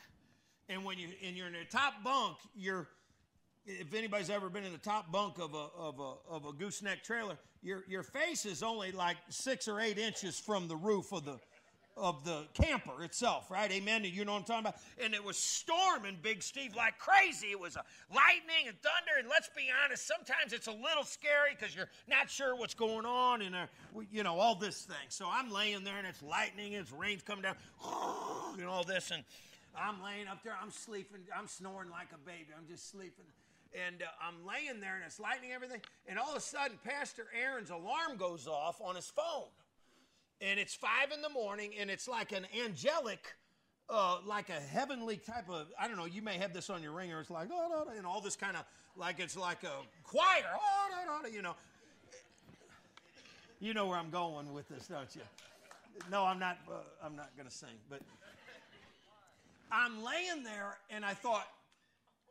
And 0.68 0.84
when 0.84 0.98
you 0.98 1.08
and 1.26 1.34
you're 1.34 1.46
in 1.46 1.54
the 1.54 1.64
top 1.70 2.04
bunk, 2.04 2.36
you're 2.54 2.88
if 3.78 3.94
anybody's 3.94 4.30
ever 4.30 4.48
been 4.48 4.64
in 4.64 4.72
the 4.72 4.78
top 4.78 5.12
bunk 5.12 5.38
of 5.38 5.54
a 5.54 5.66
of 5.78 6.00
a 6.00 6.12
of 6.28 6.46
a 6.46 6.52
gooseneck 6.52 7.02
trailer, 7.04 7.36
your 7.62 7.84
your 7.88 8.02
face 8.02 8.46
is 8.46 8.62
only 8.62 8.92
like 8.92 9.16
six 9.28 9.68
or 9.68 9.80
eight 9.80 9.98
inches 9.98 10.38
from 10.38 10.68
the 10.68 10.76
roof 10.76 11.12
of 11.12 11.24
the 11.24 11.38
of 11.96 12.24
the 12.24 12.46
camper 12.54 13.02
itself, 13.02 13.50
right? 13.50 13.70
Amen. 13.70 14.04
You 14.04 14.24
know 14.24 14.32
what 14.32 14.38
I'm 14.38 14.44
talking 14.44 14.66
about? 14.66 14.76
And 15.02 15.12
it 15.12 15.22
was 15.22 15.36
storming 15.36 16.16
Big 16.22 16.42
Steve 16.42 16.74
like 16.74 16.98
crazy. 16.98 17.48
It 17.48 17.60
was 17.60 17.76
lightning 18.08 18.68
and 18.68 18.76
thunder. 18.80 19.18
And 19.18 19.28
let's 19.28 19.50
be 19.54 19.68
honest, 19.84 20.06
sometimes 20.06 20.52
it's 20.52 20.66
a 20.66 20.72
little 20.72 21.04
scary 21.04 21.50
because 21.58 21.76
you're 21.76 21.90
not 22.08 22.30
sure 22.30 22.56
what's 22.56 22.74
going 22.74 23.04
on 23.04 23.42
and, 23.42 23.54
uh, 23.54 23.66
you 24.10 24.22
know, 24.22 24.38
all 24.38 24.54
this 24.54 24.82
thing. 24.82 24.96
So 25.08 25.28
I'm 25.30 25.50
laying 25.50 25.84
there 25.84 25.98
and 25.98 26.06
it's 26.06 26.22
lightning 26.22 26.74
and 26.74 26.82
it's 26.82 26.92
rain's 26.92 27.22
coming 27.22 27.42
down 27.42 27.56
and 28.58 28.66
all 28.66 28.84
this. 28.84 29.10
And 29.10 29.22
I'm 29.76 30.02
laying 30.02 30.26
up 30.26 30.42
there. 30.42 30.56
I'm 30.60 30.70
sleeping. 30.70 31.20
I'm 31.36 31.48
snoring 31.48 31.90
like 31.90 32.08
a 32.14 32.18
baby. 32.26 32.48
I'm 32.56 32.66
just 32.66 32.90
sleeping. 32.90 33.26
And 33.74 34.02
uh, 34.02 34.06
I'm 34.20 34.46
laying 34.46 34.80
there 34.80 34.96
and 34.96 35.04
it's 35.06 35.20
lightning 35.20 35.52
everything. 35.52 35.80
And 36.08 36.18
all 36.18 36.30
of 36.30 36.36
a 36.36 36.40
sudden, 36.40 36.78
Pastor 36.84 37.26
Aaron's 37.38 37.70
alarm 37.70 38.16
goes 38.18 38.46
off 38.48 38.80
on 38.80 38.96
his 38.96 39.06
phone 39.06 39.48
and 40.40 40.58
it's 40.58 40.74
five 40.74 41.12
in 41.14 41.20
the 41.20 41.28
morning, 41.28 41.72
and 41.78 41.90
it's 41.90 42.08
like 42.08 42.32
an 42.32 42.46
angelic, 42.64 43.34
uh, 43.88 44.18
like 44.24 44.48
a 44.48 44.60
heavenly 44.60 45.18
type 45.18 45.48
of. 45.50 45.66
I 45.78 45.86
don't 45.86 45.96
know. 45.96 46.06
You 46.06 46.22
may 46.22 46.38
have 46.38 46.52
this 46.52 46.70
on 46.70 46.82
your 46.82 46.92
ringer. 46.92 47.20
It's 47.20 47.30
like 47.30 47.48
oh, 47.52 47.68
no, 47.68 47.84
no, 47.84 47.96
and 47.96 48.06
all 48.06 48.20
this 48.20 48.36
kind 48.36 48.56
of 48.56 48.64
like 48.96 49.20
it's 49.20 49.36
like 49.36 49.62
a 49.64 49.72
choir. 50.04 50.44
Oh, 50.54 51.20
no, 51.22 51.28
you 51.28 51.42
know. 51.42 51.54
You 53.60 53.74
know 53.74 53.86
where 53.86 53.98
I'm 53.98 54.10
going 54.10 54.52
with 54.54 54.68
this, 54.68 54.86
don't 54.86 55.14
you? 55.14 55.20
No, 56.10 56.24
I'm 56.24 56.38
not. 56.38 56.58
Uh, 56.66 56.76
I'm 57.04 57.14
not 57.14 57.30
going 57.36 57.48
to 57.48 57.54
sing, 57.54 57.68
but 57.90 58.00
I'm 59.70 60.02
laying 60.02 60.42
there, 60.42 60.78
and 60.88 61.04
I 61.04 61.12
thought, 61.12 61.46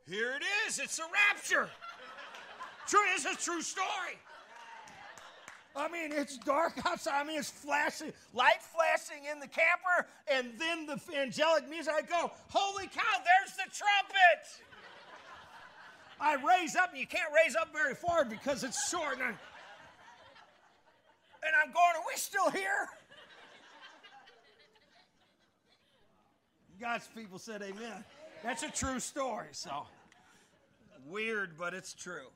here 0.09 0.31
it 0.31 0.43
is. 0.67 0.79
It's 0.79 0.99
a 0.99 1.03
rapture. 1.03 1.69
True, 2.87 2.99
it's 3.15 3.25
a 3.25 3.35
true 3.35 3.61
story. 3.61 4.17
I 5.75 5.87
mean, 5.87 6.11
it's 6.11 6.37
dark 6.37 6.73
outside. 6.85 7.21
I 7.21 7.23
mean, 7.23 7.37
it's 7.37 7.51
flashing, 7.51 8.11
light 8.33 8.61
flashing 8.61 9.25
in 9.31 9.39
the 9.39 9.47
camper, 9.47 10.07
and 10.31 10.49
then 10.57 10.87
the 10.87 10.99
angelic 11.15 11.69
music. 11.69 11.93
I 11.95 12.01
go, 12.01 12.31
holy 12.49 12.87
cow, 12.87 13.01
there's 13.23 13.55
the 13.55 13.71
trumpet. 13.71 14.63
I 16.19 16.35
raise 16.35 16.75
up, 16.75 16.89
and 16.89 16.99
you 16.99 17.07
can't 17.07 17.31
raise 17.33 17.55
up 17.55 17.71
very 17.71 17.93
far 17.93 18.25
because 18.25 18.63
it's 18.63 18.89
short. 18.89 19.13
And 19.13 19.23
I'm, 19.23 19.37
and 21.45 21.53
I'm 21.63 21.71
going, 21.71 21.95
are 21.95 22.03
we 22.11 22.17
still 22.17 22.49
here? 22.49 22.89
God's 26.81 27.07
people 27.15 27.37
said 27.37 27.61
amen. 27.61 28.03
That's 28.43 28.63
a 28.63 28.71
true 28.71 28.99
story, 28.99 29.49
so 29.51 29.85
weird, 31.09 31.57
but 31.57 31.73
it's 31.73 31.93
true. 31.93 32.27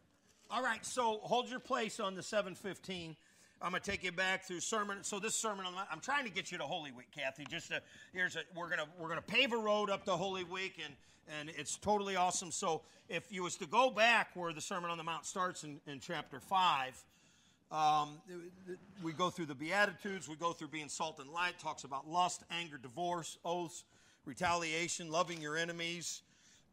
All 0.49 0.63
right, 0.63 0.85
so 0.85 1.19
hold 1.23 1.49
your 1.49 1.59
place 1.59 1.99
on 1.99 2.15
the 2.15 2.23
715. 2.23 3.15
I'm 3.61 3.71
going 3.71 3.81
to 3.81 3.91
take 3.91 4.03
you 4.03 4.11
back 4.11 4.43
through 4.43 4.59
sermon. 4.59 5.03
So 5.03 5.19
this 5.19 5.35
sermon, 5.35 5.65
I'm 5.89 6.01
trying 6.01 6.25
to 6.25 6.31
get 6.31 6.51
you 6.51 6.57
to 6.57 6.65
Holy 6.65 6.91
Week, 6.91 7.07
Kathy. 7.15 7.45
Just 7.49 7.69
to, 7.69 7.81
here's 8.11 8.35
a, 8.35 8.41
we're 8.55 8.69
gonna 8.69 8.85
we're 8.99 9.07
gonna 9.07 9.21
pave 9.21 9.53
a 9.53 9.57
road 9.57 9.89
up 9.89 10.03
to 10.05 10.11
Holy 10.11 10.43
Week, 10.43 10.81
and 10.83 10.93
and 11.39 11.49
it's 11.57 11.77
totally 11.77 12.17
awesome. 12.17 12.51
So 12.51 12.81
if 13.07 13.31
you 13.31 13.41
was 13.41 13.55
to 13.57 13.65
go 13.65 13.89
back 13.89 14.31
where 14.33 14.51
the 14.51 14.59
Sermon 14.59 14.91
on 14.91 14.97
the 14.97 15.03
Mount 15.03 15.25
starts 15.25 15.63
in, 15.63 15.79
in 15.87 16.01
chapter 16.01 16.41
five, 16.41 17.01
um, 17.71 18.21
we 19.01 19.13
go 19.13 19.29
through 19.29 19.45
the 19.45 19.55
Beatitudes, 19.55 20.27
we 20.27 20.35
go 20.35 20.51
through 20.51 20.67
being 20.67 20.89
salt 20.89 21.19
and 21.19 21.29
light, 21.29 21.57
talks 21.57 21.85
about 21.85 22.07
lust, 22.07 22.43
anger, 22.51 22.77
divorce, 22.77 23.37
oaths, 23.45 23.85
retaliation, 24.25 25.09
loving 25.09 25.41
your 25.41 25.57
enemies, 25.57 26.21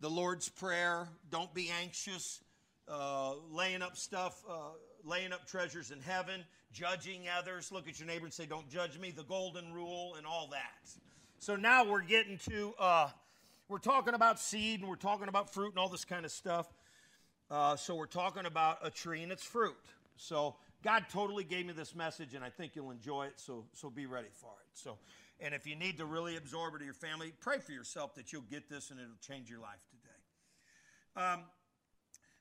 the 0.01 0.09
Lord's 0.09 0.49
Prayer, 0.49 1.09
don't 1.31 1.53
be 1.53 1.71
anxious, 1.83 2.41
uh, 2.89 3.35
laying 3.51 3.83
up 3.83 3.97
stuff, 3.97 4.43
uh, 4.49 4.71
laying 5.05 5.33
up 5.33 5.47
treasures 5.47 5.91
in 5.91 6.01
heaven, 6.01 6.45
judging 6.73 7.25
others. 7.29 7.71
Look 7.71 7.89
at 7.89 7.99
your 7.99 8.09
neighbor 8.09 8.25
and 8.25 8.33
say, 8.33 8.47
Don't 8.47 8.69
judge 8.69 8.99
me, 8.99 9.11
the 9.11 9.25
golden 9.25 9.73
rule, 9.73 10.15
and 10.17 10.27
all 10.27 10.49
that. 10.53 10.91
So 11.39 11.57
now 11.57 11.85
we're 11.85 12.03
getting 12.03 12.39
to, 12.51 12.75
uh, 12.79 13.09
we're 13.69 13.79
talking 13.79 14.15
about 14.15 14.41
seed 14.41 14.81
and 14.81 14.89
we're 14.89 14.97
talking 14.97 15.29
about 15.29 15.53
fruit 15.53 15.71
and 15.71 15.79
all 15.79 15.89
this 15.89 16.05
kind 16.05 16.25
of 16.25 16.31
stuff. 16.31 16.67
Uh, 17.51 17.77
so 17.77 17.95
we're 17.95 18.07
talking 18.07 18.47
about 18.47 18.79
a 18.83 18.91
tree 18.91 19.23
and 19.23 19.33
its 19.33 19.45
fruit. 19.45 19.77
So 20.17 20.57
God 20.83 21.05
totally 21.11 21.45
gave 21.45 21.67
me 21.67 21.73
this 21.73 21.95
message, 21.95 22.35
and 22.35 22.43
I 22.43 22.49
think 22.49 22.75
you'll 22.75 22.91
enjoy 22.91 23.27
it. 23.27 23.35
So 23.37 23.65
so 23.75 23.91
be 23.91 24.07
ready 24.07 24.29
for 24.33 24.51
it. 24.61 24.79
So, 24.79 24.99
and 25.43 25.55
if 25.55 25.67
you 25.67 25.77
need 25.77 25.99
to 25.99 26.05
really 26.05 26.37
absorb 26.37 26.75
it 26.75 26.79
to 26.79 26.85
your 26.85 26.95
family, 26.95 27.33
pray 27.41 27.59
for 27.59 27.73
yourself 27.73 28.15
that 28.15 28.33
you'll 28.33 28.43
get 28.43 28.69
this 28.69 28.91
and 28.91 29.01
it'll 29.01 29.13
change 29.21 29.51
your 29.51 29.61
life 29.61 29.81
today. 29.91 31.27
Um, 31.27 31.45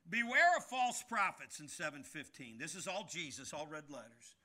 Beware 0.09 0.57
of 0.57 0.63
false 0.65 1.03
prophets 1.07 1.59
in 1.59 1.67
715. 1.67 2.57
This 2.57 2.73
is 2.73 2.87
all 2.87 3.07
Jesus, 3.11 3.53
all 3.53 3.67
red 3.67 3.83
letters. 3.89 4.35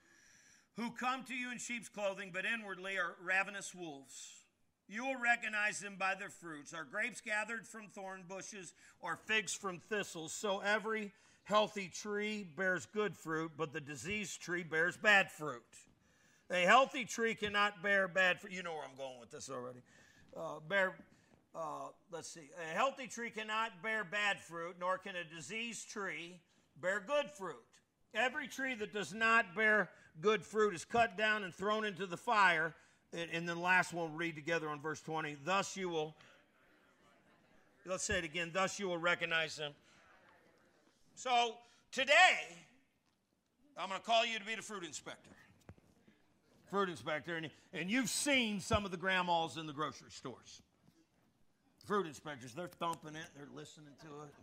Who 0.77 0.91
come 0.91 1.25
to 1.25 1.35
you 1.35 1.51
in 1.53 1.59
sheep's 1.59 1.89
clothing, 1.89 2.31
but 2.35 2.45
inwardly 2.45 2.99
are 2.99 3.15
ravenous 3.23 3.75
wolves. 3.75 4.45
You 4.89 5.07
will 5.07 5.17
recognize 5.17 5.81
them 5.81 5.97
by 5.99 6.17
their 6.17 6.29
fruits. 6.29 6.75
Are 6.75 6.85
grapes 6.85 7.23
gathered 7.23 7.67
from 7.67 7.87
thorn 7.89 8.25
bushes 8.29 8.75
or 9.01 9.17
figs 9.17 9.55
from 9.55 9.79
thistles? 9.79 10.35
So 10.35 10.61
every 10.61 11.13
healthy 11.45 11.89
tree 11.89 12.47
bears 12.57 12.87
good 12.93 13.17
fruit, 13.17 13.53
but 13.57 13.73
the 13.73 13.81
diseased 13.81 14.43
tree 14.43 14.65
bears 14.65 14.99
bad 14.99 15.31
fruit. 15.31 15.63
A 16.51 16.61
healthy 16.61 17.05
tree 17.05 17.35
cannot 17.35 17.83
bear 17.83 18.07
bad 18.07 18.41
fruit. 18.41 18.53
You 18.53 18.63
know 18.63 18.73
where 18.75 18.85
I'm 18.85 18.97
going 18.97 19.19
with 19.19 19.31
this 19.31 19.51
already. 19.51 19.83
Uh, 20.37 20.61
bear 20.69 20.95
uh, 21.55 21.89
let's 22.11 22.29
see, 22.29 22.51
a 22.61 22.75
healthy 22.75 23.07
tree 23.07 23.31
cannot 23.31 23.81
bear 23.81 24.03
bad 24.03 24.41
fruit, 24.41 24.75
nor 24.81 24.99
can 24.99 25.15
a 25.15 25.23
diseased 25.23 25.89
tree 25.89 26.41
bear 26.81 27.03
good 27.07 27.31
fruit. 27.31 27.63
Every 28.13 28.49
tree 28.49 28.75
that 28.75 28.93
does 28.93 29.15
not 29.15 29.55
bear 29.55 29.89
good 30.21 30.45
fruit 30.45 30.75
is 30.75 30.85
cut 30.85 31.17
down 31.17 31.45
and 31.45 31.55
thrown 31.55 31.85
into 31.85 32.07
the 32.07 32.17
fire. 32.17 32.75
And, 33.13 33.31
and 33.33 33.49
then 33.49 33.61
last 33.61 33.93
one 33.93 34.11
we'll 34.11 34.19
read 34.19 34.35
together 34.35 34.69
on 34.69 34.81
verse 34.81 35.01
20. 35.01 35.37
Thus 35.45 35.77
you 35.77 35.89
will, 35.89 36.15
let's 37.87 38.05
say 38.05 38.19
it 38.19 38.25
again, 38.25 38.51
thus 38.53 38.81
you 38.81 38.89
will 38.89 38.99
recognize 38.99 39.57
them. 39.57 39.73
So 41.15 41.55
today, 41.93 42.13
I'm 43.79 43.89
going 43.89 44.01
to 44.01 44.07
call 44.07 44.27
you 44.27 44.41
to 44.41 44.45
be 44.45 44.57
the 44.57 44.63
fruit 44.63 44.85
inspector. 44.85 45.31
Fruit 46.75 46.89
inspector, 46.89 47.37
and, 47.37 47.51
and 47.73 47.89
you've 47.89 48.11
seen 48.11 48.59
some 48.59 48.85
of 48.85 48.91
the 48.91 48.97
grandmas 48.97 49.57
in 49.57 49.69
the 49.69 49.73
grocery 49.73 50.11
stores 50.11 50.61
fruit 51.85 52.07
inspectors, 52.07 52.53
they're 52.53 52.67
thumping 52.67 53.15
it, 53.15 53.27
they're 53.37 53.47
listening 53.55 53.93
to 54.01 54.09
it. 54.25 54.35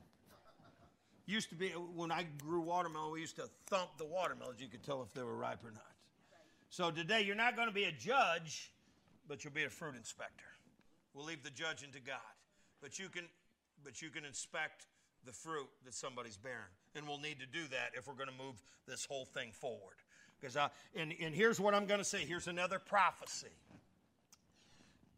Used 1.26 1.50
to 1.50 1.56
be, 1.56 1.70
when 1.70 2.10
I 2.10 2.26
grew 2.42 2.62
watermelon, 2.62 3.12
we 3.12 3.20
used 3.20 3.36
to 3.36 3.50
thump 3.68 3.90
the 3.98 4.06
watermelons. 4.06 4.62
You 4.62 4.68
could 4.68 4.84
tell 4.84 5.02
if 5.02 5.14
they 5.14 5.24
were 5.24 5.36
ripe 5.36 5.64
or 5.66 5.72
not. 5.72 5.84
So 6.70 6.90
today, 6.90 7.22
you're 7.22 7.36
not 7.36 7.58
going 7.58 7.68
to 7.68 7.74
be 7.74 7.84
a 7.84 7.92
judge, 7.92 8.72
but 9.28 9.44
you'll 9.44 9.54
be 9.54 9.66
a 9.66 9.70
fruit 9.70 9.96
inspector. 9.98 10.46
We'll 11.14 11.26
leave 11.26 11.44
the 11.44 11.50
judging 11.50 11.92
to 11.92 12.00
God. 12.00 12.34
But 12.82 12.98
you 12.98 13.10
can, 13.10 13.26
but 13.84 14.02
you 14.02 14.10
can 14.10 14.24
inspect 14.24 14.88
the 15.26 15.34
fruit 15.34 15.68
that 15.84 15.94
somebody's 15.94 16.38
bearing. 16.38 16.72
And 16.96 17.06
we'll 17.06 17.20
need 17.20 17.40
to 17.40 17.46
do 17.46 17.68
that 17.72 17.92
if 17.94 18.08
we're 18.08 18.14
going 18.14 18.30
to 18.30 18.44
move 18.44 18.62
this 18.88 19.06
whole 19.06 19.26
thing 19.26 19.52
forward. 19.52 19.96
Because 20.42 20.58
and, 20.96 21.14
and 21.22 21.36
here's 21.36 21.60
what 21.60 21.76
I'm 21.76 21.86
going 21.86 22.00
to 22.00 22.06
say. 22.06 22.20
Here's 22.20 22.48
another 22.48 22.80
prophecy. 22.80 23.48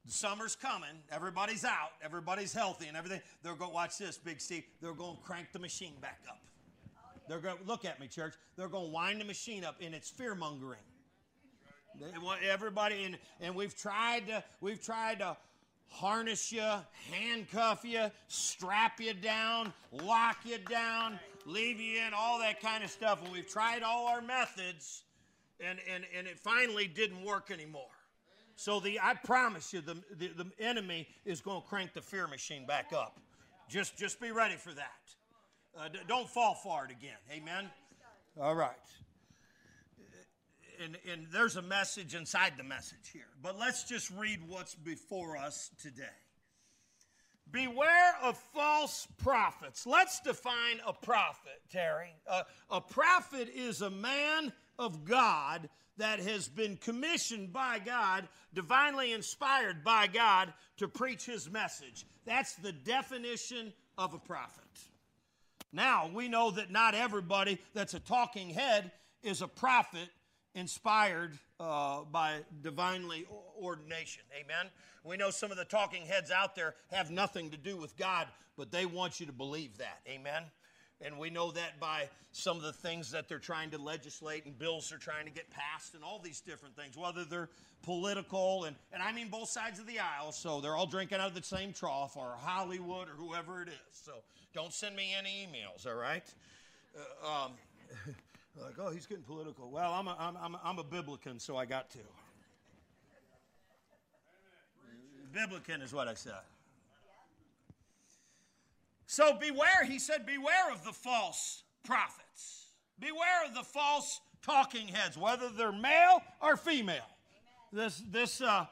The 0.06 0.12
summer's 0.12 0.56
coming. 0.56 0.89
Everybody's 1.12 1.63
out. 1.63 1.92
Everybody's 2.03 2.53
healthy 2.53 2.88
and 2.88 2.98
everything. 2.98 3.22
They're 3.42 3.56
going 3.56 3.74
watch 3.74 3.98
this, 3.98 4.18
Big 4.18 4.42
Steve. 4.42 4.63
They're 4.82 4.94
going 4.94 5.15
to 5.15 5.22
crank 5.22 5.53
the 5.53 5.60
machine 5.60 5.94
back 6.01 6.20
up. 6.27 6.42
They're 7.30 7.39
going 7.39 7.58
to 7.58 7.63
look 7.63 7.86
at 7.86 8.01
me, 8.01 8.08
church. 8.08 8.34
They're 8.58 8.68
going 8.68 8.88
to 8.88 8.92
wind 8.92 9.22
the 9.22 9.25
machine 9.25 9.63
up, 9.63 9.77
and 9.82 9.96
it's 9.96 10.10
fear 10.10 10.36
mongering. 10.36 10.80
Everybody, 12.50 13.03
and, 13.03 13.18
and 13.39 13.56
we've 13.56 13.77
tried 13.77 14.27
to 14.27 14.44
we've 14.62 14.84
tried 14.84 15.20
to 15.20 15.38
harness 15.89 16.51
you, 16.51 16.68
handcuff 17.12 17.86
you, 17.86 18.10
strap 18.27 19.00
you 19.00 19.13
down, 19.13 19.72
lock 19.92 20.38
you 20.44 20.58
down, 20.58 21.20
leave 21.46 21.80
you 21.80 22.00
in, 22.00 22.13
all 22.15 22.39
that 22.39 22.60
kind 22.60 22.84
of 22.84 22.89
stuff. 22.89 23.22
And 23.24 23.32
we've 23.32 23.48
tried 23.48 23.84
all 23.84 24.08
our 24.08 24.22
methods, 24.22 25.03
and, 25.67 25.79
and, 25.93 26.03
and 26.17 26.27
it 26.27 26.39
finally 26.39 26.88
didn't 26.88 27.24
work 27.24 27.51
anymore. 27.51 27.84
So 28.55 28.79
the 28.79 29.00
I 29.00 29.15
promise 29.15 29.74
you, 29.74 29.82
the, 29.82 29.96
the, 30.15 30.27
the 30.27 30.46
enemy 30.60 31.08
is 31.25 31.41
going 31.41 31.62
to 31.62 31.67
crank 31.67 31.93
the 31.93 32.01
fear 32.01 32.27
machine 32.27 32.65
back 32.65 32.93
up. 32.93 33.20
Just 33.70 33.98
just 33.98 34.22
be 34.22 34.32
ready 34.32 34.55
for 34.55 34.72
that. 34.74 35.15
Uh, 35.77 35.88
d- 35.88 36.00
don't 36.08 36.29
fall 36.29 36.53
for 36.53 36.86
it 36.86 36.91
again. 36.91 37.17
Amen. 37.32 37.70
All 38.39 38.55
right. 38.55 38.72
And, 40.84 40.98
and 41.12 41.27
there's 41.32 41.55
a 41.55 41.62
message 41.62 42.15
inside 42.15 42.53
the 42.58 42.63
message 42.63 43.12
here. 43.12 43.29
But 43.41 43.60
let's 43.60 43.84
just 43.84 44.12
read 44.12 44.39
what's 44.48 44.75
before 44.75 45.38
us 45.38 45.70
today. 45.82 46.03
Beware 47.51 48.15
of 48.24 48.38
false 48.55 49.08
prophets. 49.20 49.86
Let's 49.86 50.20
define 50.22 50.79
a 50.86 50.93
prophet, 50.93 51.62
Terry. 51.72 52.15
Uh, 52.27 52.43
a 52.72 52.82
prophet 52.82 53.50
is 53.53 53.82
a 53.82 53.89
man 53.91 54.51
of 54.77 55.06
God 55.06 55.70
that 55.98 56.20
has 56.20 56.48
been 56.48 56.77
commissioned 56.77 57.53
by 57.53 57.80
God, 57.80 58.27
divinely 58.53 59.13
inspired 59.13 59.84
by 59.84 60.08
God 60.08 60.53
to 60.77 60.88
preach 60.88 61.25
his 61.25 61.50
message. 61.50 62.06
That's 62.25 62.56
the 62.56 62.72
definition 62.72 63.74
of 63.98 64.13
a 64.13 64.20
prophet. 64.20 64.63
Now, 65.72 66.10
we 66.13 66.27
know 66.27 66.51
that 66.51 66.72
not 66.72 66.96
everybody 66.96 67.60
that's 67.74 67.94
a 67.94 68.00
talking 68.00 68.50
head 68.50 68.92
is 69.24 69.42
a 69.42 69.48
prophet 69.48 70.10
inspired 70.56 71.38
uh, 71.60 72.01
by 72.12 72.39
divinely 72.62 73.25
ordination. 73.60 74.24
Amen. 74.39 74.70
We 75.03 75.18
know 75.18 75.32
some 75.32 75.51
of 75.51 75.58
the 75.58 75.65
talking 75.65 76.06
heads 76.06 76.32
out 76.32 76.56
there 76.56 76.75
have 76.92 77.12
nothing 77.12 77.50
to 77.51 77.58
do 77.58 77.75
with 77.75 77.98
God, 77.98 78.27
but 78.56 78.72
they 78.72 78.86
want 78.86 79.20
you 79.20 79.25
to 79.25 79.32
believe 79.32 79.77
that. 79.80 80.00
Amen. 80.08 80.44
And 81.05 81.19
we 81.19 81.29
know 81.29 81.51
that 81.51 81.79
by 81.79 82.10
some 82.31 82.57
of 82.57 82.63
the 82.63 82.74
things 82.74 83.12
that 83.12 83.27
they're 83.27 83.39
trying 83.39 83.69
to 83.72 83.77
legislate 83.77 84.45
and 84.45 84.57
bills 84.57 84.89
they're 84.89 84.98
trying 84.98 85.25
to 85.25 85.31
get 85.31 85.50
passed 85.50 85.93
and 85.93 86.03
all 86.03 86.19
these 86.19 86.41
different 86.41 86.75
things, 86.75 86.98
whether 86.98 87.25
they're 87.25 87.50
political 87.83 88.63
and, 88.63 88.75
and 88.91 89.03
I 89.03 89.12
mean 89.12 89.29
both 89.29 89.50
sides 89.50 89.79
of 89.79 89.86
the 89.86 90.00
aisle, 90.00 90.31
so 90.31 90.62
they're 90.62 90.75
all 90.75 90.86
drinking 90.86 91.19
out 91.19 91.27
of 91.27 91.36
the 91.36 91.43
same 91.43 91.74
trough 91.74 92.15
or 92.15 92.36
Hollywood 92.39 93.10
or 93.10 93.13
whoever 93.13 93.62
it 93.62 93.67
is. 93.67 93.74
So 93.91 94.13
don't 94.53 94.74
send 94.74 94.95
me 94.95 95.13
any 95.17 95.48
emails, 95.48 95.86
all 95.86 95.95
right? 95.95 96.24
Uh, 97.24 97.45
um, 97.45 97.51
like, 98.62 98.79
oh, 98.79 98.91
he's 98.91 99.05
getting 99.05 99.24
political. 99.24 99.69
Well, 99.69 99.91
I'm 99.91 100.07
a, 100.07 100.15
I'm, 100.19 100.38
I'm, 100.38 100.57
I'm 100.63 100.79
a 100.79 100.83
Biblican, 100.83 101.41
so 101.41 101.57
I 101.57 101.65
got 101.65 101.89
to. 101.91 102.00
Biblican 105.36 105.81
is 105.81 105.93
what 105.93 106.07
I 106.07 106.13
said. 106.13 106.33
So 109.05 109.33
beware, 109.36 109.83
he 109.86 110.00
said, 110.00 110.25
beware 110.25 110.72
of 110.72 110.83
the 110.83 110.93
false 110.93 111.63
prophets. 111.83 112.67
Beware 113.00 113.45
of 113.48 113.53
the 113.53 113.63
false 113.63 114.22
talking 114.41 114.88
heads, 114.88 115.17
whether 115.17 115.50
they're 115.50 115.72
male 115.72 116.22
or 116.41 116.57
female. 116.57 116.95
Amen. 117.74 117.86
This, 117.86 118.01
this, 118.10 118.41
uh, 118.41 118.65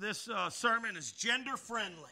this 0.00 0.28
uh, 0.28 0.50
sermon 0.50 0.96
is 0.96 1.12
gender 1.12 1.56
friendly. 1.56 2.10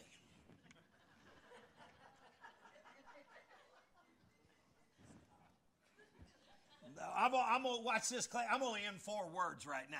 I'm, 7.15 7.31
I'm 7.35 7.63
gonna 7.63 7.81
watch 7.81 8.09
this. 8.09 8.27
I'm 8.51 8.63
only 8.63 8.81
in 8.87 8.97
four 8.99 9.27
words 9.33 9.67
right 9.67 9.89
now. 9.89 9.97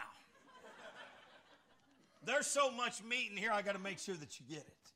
There's 2.26 2.48
so 2.48 2.72
much 2.72 3.04
meat 3.04 3.30
in 3.32 3.38
here, 3.38 3.52
I 3.52 3.62
got 3.62 3.74
to 3.74 3.80
make 3.80 4.00
sure 4.00 4.16
that 4.16 4.40
you 4.40 4.46
get 4.48 4.66
it. 4.66 4.92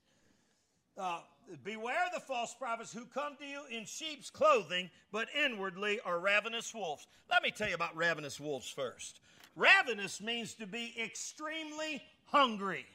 Uh, 0.98 1.19
Beware 1.63 2.06
the 2.13 2.20
false 2.20 2.54
prophets 2.54 2.94
who 2.94 3.06
come 3.06 3.38
to 3.38 3.46
you 3.46 3.62
in 3.72 3.86
sheep's 3.86 4.30
clothing, 4.30 4.89
but 5.12 5.27
inwardly 5.46 6.00
are 6.01 6.20
ravenous 6.20 6.74
wolves. 6.74 7.08
Let 7.30 7.42
me 7.42 7.51
tell 7.51 7.70
you 7.70 7.75
about 7.75 7.96
ravenous 7.96 8.39
wolves 8.39 8.70
first. 8.70 9.22
Ravenous 9.56 10.22
means 10.22 10.54
to 10.56 10.68
be 10.68 10.94
extremely 11.01 12.04
hungry. 12.25 12.86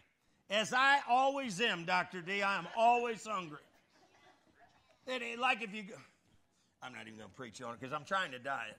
As 0.50 0.72
I 0.72 1.00
always 1.08 1.60
am, 1.60 1.84
Dr. 1.84 2.20
D, 2.20 2.42
I 2.42 2.58
am 2.58 2.68
always 2.76 3.26
hungry. 3.26 3.58
It, 5.06 5.22
ain't 5.22 5.40
like 5.40 5.62
if 5.62 5.74
you 5.74 5.84
go, 5.84 5.94
I'm 6.82 6.92
not 6.92 7.06
even 7.06 7.16
going 7.18 7.30
to 7.30 7.34
preach 7.34 7.62
on 7.62 7.72
it 7.72 7.80
because 7.80 7.92
I'm 7.92 8.04
trying 8.04 8.32
to 8.32 8.38
diet. 8.38 8.76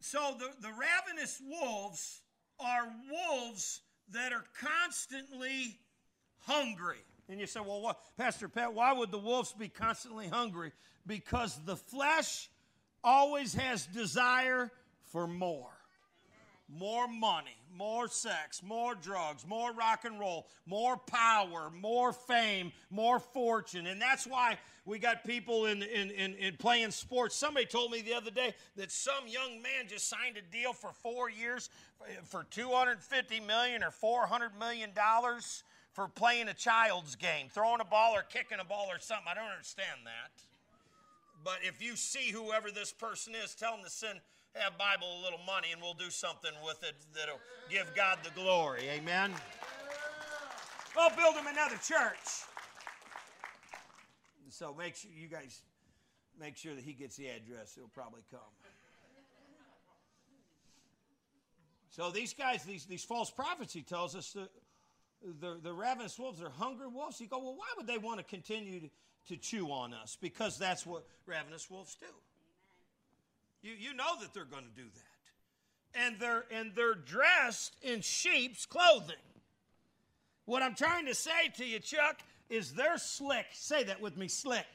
So 0.00 0.36
the, 0.38 0.50
the 0.60 0.72
ravenous 0.72 1.42
wolves 1.46 2.20
are 2.58 2.88
wolves 3.10 3.80
that 4.12 4.32
are 4.32 4.44
constantly 4.58 5.78
hungry. 6.46 6.98
And 7.28 7.40
you 7.40 7.46
say, 7.46 7.60
well, 7.60 7.80
what, 7.80 7.98
Pastor 8.16 8.48
Pat, 8.48 8.72
why 8.72 8.92
would 8.92 9.10
the 9.10 9.18
wolves 9.18 9.52
be 9.52 9.68
constantly 9.68 10.28
hungry? 10.28 10.72
Because 11.06 11.58
the 11.64 11.76
flesh 11.76 12.48
always 13.02 13.54
has 13.54 13.86
desire 13.86 14.70
for 15.10 15.26
more. 15.26 15.70
More 16.68 17.06
money, 17.06 17.56
more 17.76 18.08
sex, 18.08 18.60
more 18.60 18.96
drugs, 18.96 19.46
more 19.46 19.72
rock 19.72 20.04
and 20.04 20.18
roll, 20.18 20.48
more 20.66 20.96
power, 20.96 21.70
more 21.80 22.12
fame, 22.12 22.72
more 22.90 23.20
fortune. 23.20 23.86
And 23.86 24.02
that's 24.02 24.26
why 24.26 24.58
we 24.84 24.98
got 24.98 25.24
people 25.24 25.66
in, 25.66 25.82
in, 25.84 26.10
in, 26.10 26.34
in 26.34 26.56
playing 26.56 26.90
sports. 26.90 27.36
Somebody 27.36 27.66
told 27.66 27.92
me 27.92 28.02
the 28.02 28.14
other 28.14 28.32
day 28.32 28.52
that 28.74 28.90
some 28.90 29.28
young 29.28 29.62
man 29.62 29.86
just 29.88 30.08
signed 30.08 30.36
a 30.36 30.52
deal 30.52 30.72
for 30.72 30.90
four 30.92 31.30
years 31.30 31.70
for 32.24 32.44
250 32.50 33.40
million 33.40 33.84
or 33.84 33.92
400 33.92 34.58
million 34.58 34.90
dollars 34.92 35.62
for 35.96 36.08
playing 36.08 36.46
a 36.48 36.52
child's 36.52 37.16
game, 37.16 37.48
throwing 37.50 37.80
a 37.80 37.84
ball 37.84 38.14
or 38.14 38.20
kicking 38.20 38.58
a 38.60 38.64
ball 38.64 38.88
or 38.90 38.98
something. 39.00 39.24
I 39.26 39.34
don't 39.34 39.48
understand 39.48 40.04
that. 40.04 40.30
But 41.42 41.60
if 41.62 41.82
you 41.82 41.96
see 41.96 42.30
whoever 42.30 42.70
this 42.70 42.92
person 42.92 43.32
is, 43.34 43.54
tell 43.54 43.72
them 43.72 43.82
to 43.82 43.90
send 43.90 44.20
have 44.52 44.76
Bible 44.76 45.06
a 45.20 45.22
little 45.24 45.40
money 45.46 45.68
and 45.72 45.80
we'll 45.80 45.94
do 45.94 46.10
something 46.10 46.50
with 46.64 46.82
it 46.82 46.94
that'll 47.14 47.40
give 47.70 47.90
God 47.96 48.18
the 48.22 48.30
glory. 48.38 48.82
Amen. 48.90 49.32
We'll 50.94 51.10
build 51.16 51.34
him 51.34 51.46
another 51.46 51.76
church. 51.76 52.44
So 54.50 54.74
make 54.78 54.96
sure 54.96 55.10
you 55.14 55.28
guys 55.28 55.62
make 56.38 56.58
sure 56.58 56.74
that 56.74 56.84
he 56.84 56.92
gets 56.92 57.16
the 57.16 57.28
address. 57.28 57.74
He'll 57.74 57.88
probably 57.88 58.22
come. 58.30 58.40
So 61.88 62.10
these 62.10 62.34
guys, 62.34 62.64
these, 62.64 62.84
these 62.84 63.04
false 63.04 63.30
prophets, 63.30 63.72
he 63.72 63.80
tells 63.80 64.14
us 64.14 64.32
that 64.32 64.50
the, 65.40 65.58
the 65.62 65.72
ravenous 65.72 66.18
wolves 66.18 66.42
are 66.42 66.50
hungry 66.50 66.88
wolves. 66.88 67.20
You 67.20 67.28
go, 67.28 67.38
well, 67.38 67.56
why 67.56 67.66
would 67.76 67.86
they 67.86 67.98
want 67.98 68.18
to 68.18 68.24
continue 68.24 68.80
to, 68.80 68.88
to 69.28 69.36
chew 69.36 69.68
on 69.68 69.94
us? 69.94 70.16
Because 70.20 70.58
that's 70.58 70.86
what 70.86 71.04
ravenous 71.26 71.70
wolves 71.70 71.96
do. 71.98 72.06
You, 73.62 73.74
you 73.78 73.94
know 73.94 74.20
that 74.20 74.32
they're 74.34 74.44
going 74.44 74.64
to 74.64 74.82
do 74.82 74.88
that. 74.94 76.00
And 76.04 76.20
they're, 76.20 76.44
and 76.50 76.72
they're 76.74 76.94
dressed 76.94 77.74
in 77.82 78.02
sheep's 78.02 78.66
clothing. 78.66 79.16
What 80.44 80.62
I'm 80.62 80.74
trying 80.74 81.06
to 81.06 81.14
say 81.14 81.48
to 81.56 81.64
you, 81.64 81.78
Chuck, 81.80 82.20
is 82.48 82.72
they're 82.72 82.98
slick. 82.98 83.46
Say 83.52 83.84
that 83.84 84.00
with 84.00 84.16
me, 84.16 84.28
slick. 84.28 84.66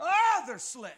Oh, 0.00 0.42
they're 0.46 0.58
slick. 0.58 0.92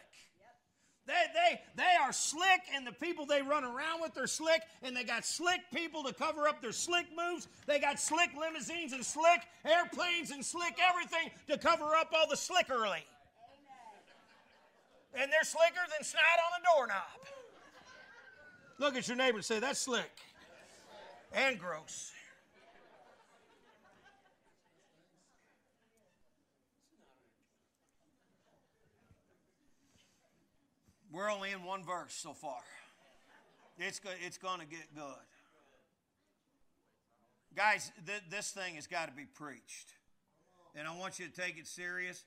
They, 1.07 1.13
they, 1.33 1.61
they 1.75 1.95
are 1.99 2.13
slick, 2.13 2.61
and 2.73 2.85
the 2.85 2.91
people 2.91 3.25
they 3.25 3.41
run 3.41 3.63
around 3.63 4.01
with 4.01 4.17
are 4.17 4.27
slick, 4.27 4.61
and 4.83 4.95
they 4.95 5.03
got 5.03 5.25
slick 5.25 5.61
people 5.73 6.03
to 6.03 6.13
cover 6.13 6.47
up 6.47 6.61
their 6.61 6.71
slick 6.71 7.07
moves. 7.17 7.47
They 7.65 7.79
got 7.79 7.99
slick 7.99 8.29
limousines 8.39 8.93
and 8.93 9.03
slick 9.03 9.41
airplanes 9.65 10.31
and 10.31 10.45
slick 10.45 10.77
everything 10.79 11.31
to 11.49 11.57
cover 11.57 11.95
up 11.95 12.13
all 12.15 12.27
the 12.29 12.35
slickery. 12.35 13.03
And 15.13 15.31
they're 15.31 15.43
slicker 15.43 15.81
than 15.97 16.05
snot 16.05 16.21
on 16.21 16.61
a 16.61 16.77
doorknob. 16.77 17.27
Look 18.77 18.95
at 18.95 19.07
your 19.07 19.17
neighbor 19.17 19.37
and 19.37 19.45
say, 19.45 19.59
That's 19.59 19.79
slick 19.79 20.11
and 21.33 21.59
gross. 21.59 22.11
We're 31.11 31.29
only 31.29 31.51
in 31.51 31.63
one 31.63 31.83
verse 31.83 32.13
so 32.13 32.33
far. 32.33 32.61
It's, 33.77 33.99
go, 33.99 34.09
it's 34.25 34.37
going 34.37 34.61
to 34.61 34.65
get 34.65 34.95
good. 34.95 35.25
Guys, 37.55 37.91
th- 38.05 38.23
this 38.29 38.51
thing 38.51 38.75
has 38.75 38.87
got 38.87 39.07
to 39.07 39.13
be 39.13 39.25
preached. 39.25 39.91
And 40.73 40.87
I 40.87 40.95
want 40.95 41.19
you 41.19 41.27
to 41.27 41.33
take 41.33 41.57
it 41.57 41.67
serious. 41.67 42.23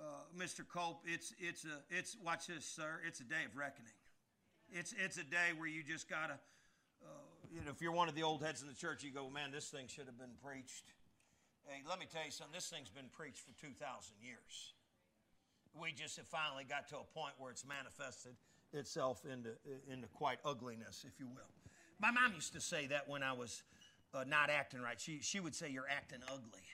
Uh, 0.00 0.04
Mr. 0.38 0.60
Cope, 0.66 1.02
it's, 1.04 1.34
it's, 1.38 1.64
a, 1.64 1.82
it's, 1.90 2.16
watch 2.24 2.46
this, 2.46 2.64
sir, 2.64 3.00
it's 3.06 3.20
a 3.20 3.24
day 3.24 3.44
of 3.44 3.56
reckoning. 3.56 3.92
It's, 4.70 4.94
it's 4.98 5.18
a 5.18 5.24
day 5.24 5.52
where 5.56 5.68
you 5.68 5.82
just 5.82 6.08
got 6.08 6.28
to, 6.28 6.34
uh, 7.04 7.08
you 7.52 7.60
know, 7.64 7.70
if 7.70 7.82
you're 7.82 7.92
one 7.92 8.08
of 8.08 8.14
the 8.14 8.22
old 8.22 8.42
heads 8.42 8.62
in 8.62 8.68
the 8.68 8.74
church, 8.74 9.04
you 9.04 9.10
go, 9.10 9.28
man, 9.28 9.52
this 9.52 9.68
thing 9.68 9.88
should 9.88 10.06
have 10.06 10.18
been 10.18 10.36
preached. 10.42 10.84
Hey, 11.66 11.82
let 11.88 11.98
me 11.98 12.06
tell 12.10 12.24
you 12.24 12.30
something, 12.30 12.54
this 12.54 12.68
thing's 12.68 12.90
been 12.90 13.10
preached 13.12 13.40
for 13.40 13.52
2,000 13.60 13.76
years 14.22 14.72
we 15.80 15.92
just 15.92 16.16
have 16.16 16.26
finally 16.26 16.64
got 16.64 16.88
to 16.88 16.96
a 16.96 17.04
point 17.18 17.34
where 17.38 17.50
it's 17.50 17.64
manifested 17.64 18.34
itself 18.72 19.22
into, 19.24 19.50
into 19.90 20.06
quite 20.08 20.38
ugliness, 20.44 21.04
if 21.06 21.18
you 21.18 21.26
will. 21.26 21.50
My 21.98 22.10
mom 22.10 22.32
used 22.34 22.52
to 22.52 22.60
say 22.60 22.86
that 22.88 23.08
when 23.08 23.22
I 23.22 23.32
was 23.32 23.62
uh, 24.14 24.24
not 24.26 24.50
acting 24.50 24.80
right. 24.80 25.00
She, 25.00 25.20
she 25.20 25.40
would 25.40 25.54
say, 25.54 25.70
You're 25.70 25.88
acting 25.90 26.20
ugly. 26.28 26.64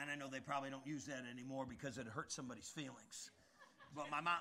And 0.00 0.10
I 0.10 0.14
know 0.14 0.28
they 0.30 0.40
probably 0.40 0.70
don't 0.70 0.86
use 0.86 1.06
that 1.06 1.24
anymore 1.30 1.66
because 1.68 1.98
it 1.98 2.06
hurts 2.06 2.34
somebody's 2.34 2.68
feelings. 2.68 3.30
But 3.94 4.10
my 4.10 4.20
mom, 4.20 4.38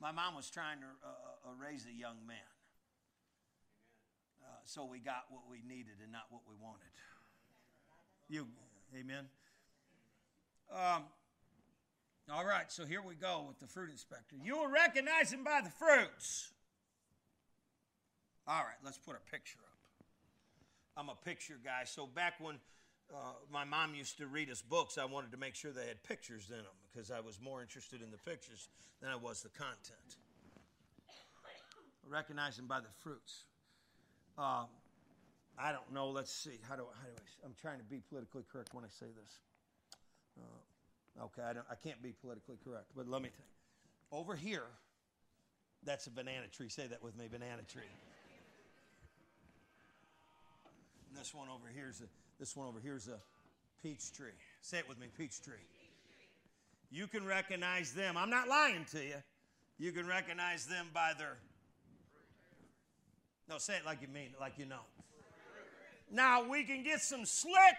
my 0.00 0.12
mom 0.12 0.36
was 0.36 0.48
trying 0.50 0.78
to 0.78 0.86
uh, 0.86 1.50
uh, 1.50 1.54
raise 1.60 1.86
a 1.86 1.92
young 1.92 2.18
man. 2.26 2.36
Uh, 4.42 4.62
so 4.64 4.84
we 4.84 5.00
got 5.00 5.24
what 5.30 5.42
we 5.50 5.62
needed 5.66 5.98
and 6.02 6.12
not 6.12 6.26
what 6.30 6.42
we 6.48 6.54
wanted. 6.60 6.92
You, 8.28 8.46
amen. 8.94 9.24
Um, 10.70 11.04
all 12.30 12.44
right, 12.44 12.70
so 12.70 12.84
here 12.84 13.00
we 13.00 13.14
go 13.14 13.44
with 13.48 13.58
the 13.58 13.66
fruit 13.66 13.90
inspector. 13.90 14.36
You 14.42 14.58
will 14.58 14.68
recognize 14.68 15.32
him 15.32 15.44
by 15.44 15.60
the 15.62 15.70
fruits. 15.70 16.50
All 18.46 18.62
right, 18.62 18.76
let's 18.84 18.98
put 18.98 19.16
a 19.16 19.30
picture 19.30 19.58
up. 19.60 19.78
I'm 20.96 21.08
a 21.08 21.14
picture 21.14 21.58
guy, 21.64 21.84
so 21.84 22.06
back 22.06 22.34
when 22.40 22.56
uh, 23.14 23.32
my 23.50 23.64
mom 23.64 23.94
used 23.94 24.18
to 24.18 24.26
read 24.26 24.50
us 24.50 24.60
books, 24.60 24.98
I 24.98 25.06
wanted 25.06 25.32
to 25.32 25.38
make 25.38 25.54
sure 25.54 25.70
they 25.70 25.86
had 25.86 26.02
pictures 26.02 26.50
in 26.50 26.56
them 26.56 26.76
because 26.92 27.10
I 27.10 27.20
was 27.20 27.40
more 27.40 27.62
interested 27.62 28.02
in 28.02 28.10
the 28.10 28.18
pictures 28.18 28.68
than 29.00 29.10
I 29.10 29.16
was 29.16 29.42
the 29.42 29.48
content. 29.50 30.16
Recognize 32.06 32.56
them 32.56 32.66
by 32.66 32.80
the 32.80 32.88
fruits. 33.00 33.44
Uh, 34.36 34.64
I 35.58 35.72
don't 35.72 35.92
know. 35.92 36.10
Let's 36.10 36.32
see. 36.32 36.58
How 36.68 36.76
do, 36.76 36.82
how 36.82 37.08
do 37.08 37.14
I? 37.16 37.46
I'm 37.46 37.54
trying 37.60 37.78
to 37.78 37.84
be 37.84 38.00
politically 38.08 38.44
correct 38.50 38.72
when 38.72 38.84
I 38.84 38.88
say 38.88 39.06
this. 39.06 39.40
Uh, 40.38 40.67
Okay, 41.20 41.42
I, 41.42 41.50
I 41.72 41.74
can't 41.74 42.02
be 42.02 42.12
politically 42.12 42.56
correct, 42.64 42.86
but 42.96 43.08
let 43.08 43.22
me 43.22 43.28
tell 43.28 43.44
you. 43.44 44.18
Over 44.20 44.36
here, 44.36 44.64
That's 45.84 46.06
a 46.06 46.10
banana 46.10 46.46
tree. 46.52 46.68
Say 46.68 46.86
that 46.86 47.02
with 47.02 47.16
me 47.16 47.28
banana 47.30 47.62
tree. 47.62 47.82
And 51.08 51.18
this 51.18 51.34
one 51.34 51.48
over 51.48 51.68
here 51.74 51.88
is 51.88 52.00
a 52.00 52.06
this 52.38 52.56
one 52.56 52.68
over 52.68 52.80
here 52.80 52.96
is 52.96 53.08
a 53.08 53.18
peach 53.82 54.12
tree. 54.12 54.36
Say 54.60 54.78
it 54.78 54.88
with 54.88 54.98
me, 55.00 55.08
peach 55.16 55.42
tree. 55.42 55.54
You 56.90 57.06
can 57.06 57.24
recognize 57.24 57.92
them. 57.92 58.16
I'm 58.16 58.30
not 58.30 58.48
lying 58.48 58.86
to 58.92 58.98
you. 58.98 59.16
You 59.78 59.92
can 59.92 60.06
recognize 60.06 60.66
them 60.66 60.86
by 60.92 61.12
their. 61.16 61.38
No, 63.48 63.58
say 63.58 63.76
it 63.76 63.84
like 63.84 64.02
you 64.02 64.08
mean 64.08 64.30
it, 64.34 64.40
like 64.40 64.54
you 64.58 64.66
know. 64.66 64.82
Now 66.10 66.48
we 66.48 66.64
can 66.64 66.82
get 66.82 67.00
some 67.00 67.24
slick 67.24 67.76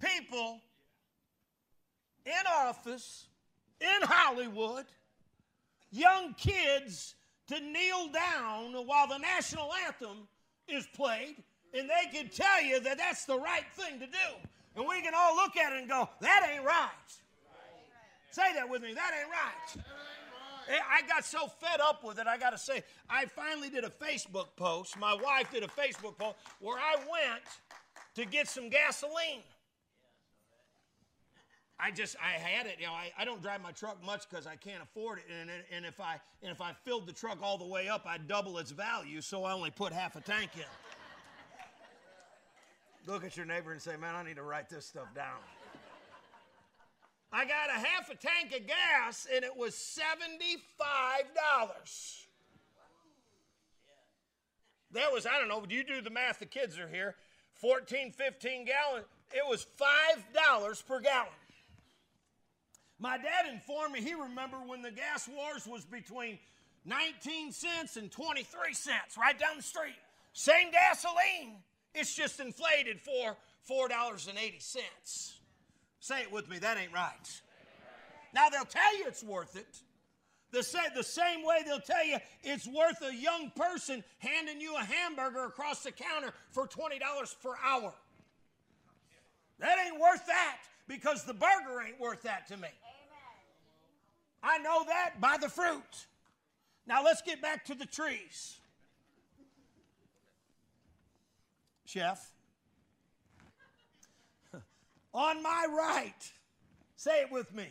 people 0.00 0.60
in 2.28 2.46
office 2.46 3.26
in 3.80 4.02
Hollywood, 4.02 4.84
young 5.90 6.34
kids 6.34 7.14
to 7.48 7.58
kneel 7.60 8.08
down 8.08 8.74
while 8.86 9.08
the 9.08 9.18
national 9.18 9.70
anthem 9.86 10.28
is 10.68 10.86
played, 10.94 11.36
and 11.72 11.88
they 11.88 12.10
can 12.12 12.28
tell 12.28 12.62
you 12.62 12.80
that 12.80 12.98
that's 12.98 13.24
the 13.24 13.38
right 13.38 13.64
thing 13.74 13.98
to 14.00 14.06
do. 14.06 14.48
And 14.76 14.86
we 14.86 15.00
can 15.00 15.12
all 15.16 15.34
look 15.34 15.56
at 15.56 15.72
it 15.72 15.78
and 15.80 15.88
go, 15.88 16.08
that 16.20 16.48
ain't 16.52 16.64
right. 16.64 16.90
Say 18.30 18.52
that 18.54 18.68
with 18.68 18.82
me, 18.82 18.92
that 18.94 19.10
ain't 19.18 19.30
right. 19.30 19.84
I 20.70 21.06
got 21.08 21.24
so 21.24 21.46
fed 21.46 21.80
up 21.80 22.04
with 22.04 22.18
it, 22.18 22.26
I 22.26 22.36
got 22.36 22.50
to 22.50 22.58
say, 22.58 22.84
I 23.08 23.24
finally 23.24 23.70
did 23.70 23.84
a 23.84 23.90
Facebook 23.90 24.48
post. 24.56 24.98
My 24.98 25.14
wife 25.14 25.50
did 25.50 25.62
a 25.62 25.68
Facebook 25.68 26.18
post 26.18 26.36
where 26.60 26.76
I 26.76 26.96
went 26.96 27.42
to 28.14 28.26
get 28.26 28.48
some 28.48 28.68
gasoline. 28.68 29.42
I 31.80 31.92
just 31.92 32.16
I 32.16 32.38
had 32.38 32.66
it. 32.66 32.76
You 32.80 32.86
know, 32.86 32.92
I, 32.92 33.12
I 33.16 33.24
don't 33.24 33.40
drive 33.40 33.62
my 33.62 33.70
truck 33.70 34.04
much 34.04 34.28
because 34.28 34.46
I 34.46 34.56
can't 34.56 34.82
afford 34.82 35.18
it. 35.18 35.24
And, 35.40 35.50
and 35.74 35.86
if 35.86 36.00
I 36.00 36.20
and 36.42 36.50
if 36.50 36.60
I 36.60 36.72
filled 36.84 37.06
the 37.06 37.12
truck 37.12 37.38
all 37.42 37.56
the 37.56 37.66
way 37.66 37.88
up, 37.88 38.04
I'd 38.06 38.26
double 38.26 38.58
its 38.58 38.72
value. 38.72 39.20
So 39.20 39.44
I 39.44 39.52
only 39.52 39.70
put 39.70 39.92
half 39.92 40.16
a 40.16 40.20
tank 40.20 40.50
in. 40.56 40.64
Look 43.06 43.24
at 43.24 43.36
your 43.36 43.46
neighbor 43.46 43.72
and 43.72 43.80
say, 43.80 43.96
"Man, 43.96 44.14
I 44.14 44.24
need 44.24 44.36
to 44.36 44.42
write 44.42 44.68
this 44.68 44.86
stuff 44.86 45.14
down." 45.14 45.38
I 47.32 47.44
got 47.44 47.68
a 47.68 47.78
half 47.78 48.10
a 48.10 48.16
tank 48.16 48.52
of 48.58 48.66
gas, 48.66 49.26
and 49.32 49.44
it 49.44 49.56
was 49.56 49.74
seventy-five 49.76 51.24
dollars. 51.34 52.26
That 54.92 55.12
was 55.12 55.26
I 55.26 55.38
don't 55.38 55.48
know. 55.48 55.64
Do 55.64 55.76
you 55.76 55.84
do 55.84 56.00
the 56.00 56.10
math? 56.10 56.40
The 56.40 56.46
kids 56.46 56.78
are 56.78 56.88
here. 56.88 57.14
14, 57.54 58.12
15 58.12 58.66
gallons. 58.66 59.06
It 59.32 59.42
was 59.48 59.66
five 59.76 60.24
dollars 60.32 60.82
per 60.82 61.00
gallon. 61.00 61.28
My 62.98 63.16
dad 63.16 63.52
informed 63.52 63.92
me 63.94 64.00
he 64.00 64.14
remembered 64.14 64.66
when 64.66 64.82
the 64.82 64.90
gas 64.90 65.28
wars 65.28 65.66
was 65.66 65.84
between 65.84 66.38
19 66.84 67.52
cents 67.52 67.96
and 67.96 68.10
23 68.10 68.74
cents 68.74 69.16
right 69.16 69.38
down 69.38 69.56
the 69.56 69.62
street. 69.62 69.94
Same 70.32 70.70
gasoline, 70.70 71.58
it's 71.94 72.14
just 72.14 72.40
inflated 72.40 73.00
for 73.00 73.36
$4.80. 73.70 75.32
Say 76.00 76.22
it 76.22 76.32
with 76.32 76.48
me, 76.48 76.58
that 76.58 76.76
ain't 76.76 76.92
right. 76.92 77.42
Now 78.34 78.48
they'll 78.48 78.64
tell 78.64 78.98
you 78.98 79.04
it's 79.06 79.22
worth 79.22 79.56
it. 79.56 79.82
The, 80.50 80.62
say, 80.62 80.78
the 80.96 81.02
same 81.02 81.44
way 81.44 81.58
they'll 81.66 81.80
tell 81.80 82.04
you 82.04 82.16
it's 82.42 82.66
worth 82.66 83.02
a 83.02 83.14
young 83.14 83.52
person 83.54 84.02
handing 84.18 84.60
you 84.60 84.74
a 84.76 84.82
hamburger 84.82 85.44
across 85.44 85.82
the 85.82 85.92
counter 85.92 86.32
for 86.50 86.66
$20 86.66 86.98
per 87.42 87.52
hour. 87.64 87.92
That 89.58 89.76
ain't 89.84 90.00
worth 90.00 90.26
that 90.26 90.58
because 90.86 91.24
the 91.24 91.34
burger 91.34 91.82
ain't 91.86 92.00
worth 92.00 92.22
that 92.22 92.48
to 92.48 92.56
me. 92.56 92.68
I 94.48 94.56
know 94.58 94.82
that 94.86 95.20
by 95.20 95.36
the 95.38 95.48
fruit. 95.50 96.06
Now 96.86 97.04
let's 97.04 97.20
get 97.20 97.42
back 97.42 97.66
to 97.66 97.74
the 97.74 97.84
trees. 97.84 98.56
Chef. 101.84 102.32
On 105.14 105.42
my 105.42 105.66
right, 105.68 106.32
say 106.96 107.20
it 107.20 107.30
with 107.30 107.54
me 107.54 107.66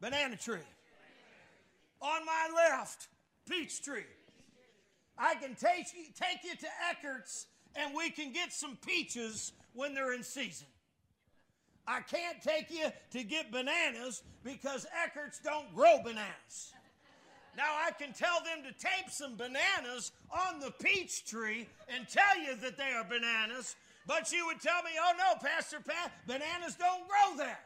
banana 0.00 0.36
tree. 0.36 0.68
On 2.00 2.24
my 2.24 2.48
left, 2.54 3.08
peach 3.48 3.82
tree. 3.82 4.02
I 5.18 5.34
can 5.34 5.54
take 5.54 5.92
you, 5.94 6.04
take 6.14 6.44
you 6.44 6.56
to 6.56 6.66
Eckert's 6.90 7.46
and 7.74 7.94
we 7.96 8.10
can 8.10 8.32
get 8.32 8.52
some 8.52 8.76
peaches 8.84 9.52
when 9.74 9.94
they're 9.94 10.12
in 10.12 10.22
season. 10.22 10.66
I 11.86 12.00
can't 12.00 12.40
take 12.42 12.70
you 12.70 12.86
to 13.10 13.24
get 13.24 13.50
bananas 13.50 14.22
because 14.44 14.86
Eckert's 15.04 15.40
don't 15.40 15.74
grow 15.74 15.98
bananas. 16.02 16.72
Now 17.56 17.74
I 17.86 17.90
can 17.90 18.12
tell 18.12 18.38
them 18.44 18.64
to 18.64 18.72
tape 18.72 19.10
some 19.10 19.36
bananas 19.36 20.12
on 20.30 20.60
the 20.60 20.70
peach 20.70 21.26
tree 21.26 21.68
and 21.94 22.08
tell 22.08 22.38
you 22.40 22.56
that 22.56 22.78
they 22.78 22.92
are 22.92 23.04
bananas, 23.04 23.76
but 24.06 24.32
you 24.32 24.46
would 24.46 24.60
tell 24.60 24.82
me, 24.82 24.90
oh 24.98 25.12
no, 25.18 25.38
Pastor 25.46 25.80
Pat, 25.80 26.12
bananas 26.26 26.76
don't 26.76 27.02
grow 27.06 27.36
there. 27.36 27.58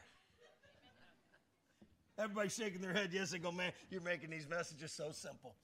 Everybody's 2.18 2.55
shaking 2.55 2.81
their 2.81 2.94
head 2.94 3.11
yes 3.12 3.33
and 3.33 3.42
go, 3.42 3.52
man, 3.52 3.72
you're 3.90 4.00
making 4.00 4.31
these 4.31 4.48
messages 4.48 4.90
so 4.90 5.11
simple. 5.12 5.55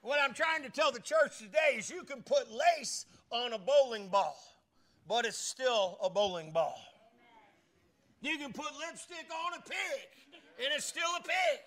What 0.00 0.18
I'm 0.20 0.34
trying 0.34 0.62
to 0.64 0.70
tell 0.70 0.90
the 0.90 0.98
church 0.98 1.38
today 1.38 1.76
is 1.76 1.90
you 1.90 2.02
can 2.02 2.22
put 2.22 2.50
lace 2.50 3.06
on 3.30 3.52
a 3.52 3.58
bowling 3.58 4.08
ball, 4.08 4.36
but 5.06 5.26
it's 5.26 5.38
still 5.38 5.98
a 6.02 6.10
bowling 6.10 6.50
ball. 6.50 6.80
You 8.22 8.38
can 8.38 8.52
put 8.52 8.66
lipstick 8.78 9.26
on 9.30 9.58
a 9.58 9.62
pig, 9.62 10.08
and 10.58 10.68
it's 10.76 10.86
still 10.86 11.10
a 11.18 11.22
pig. 11.22 11.60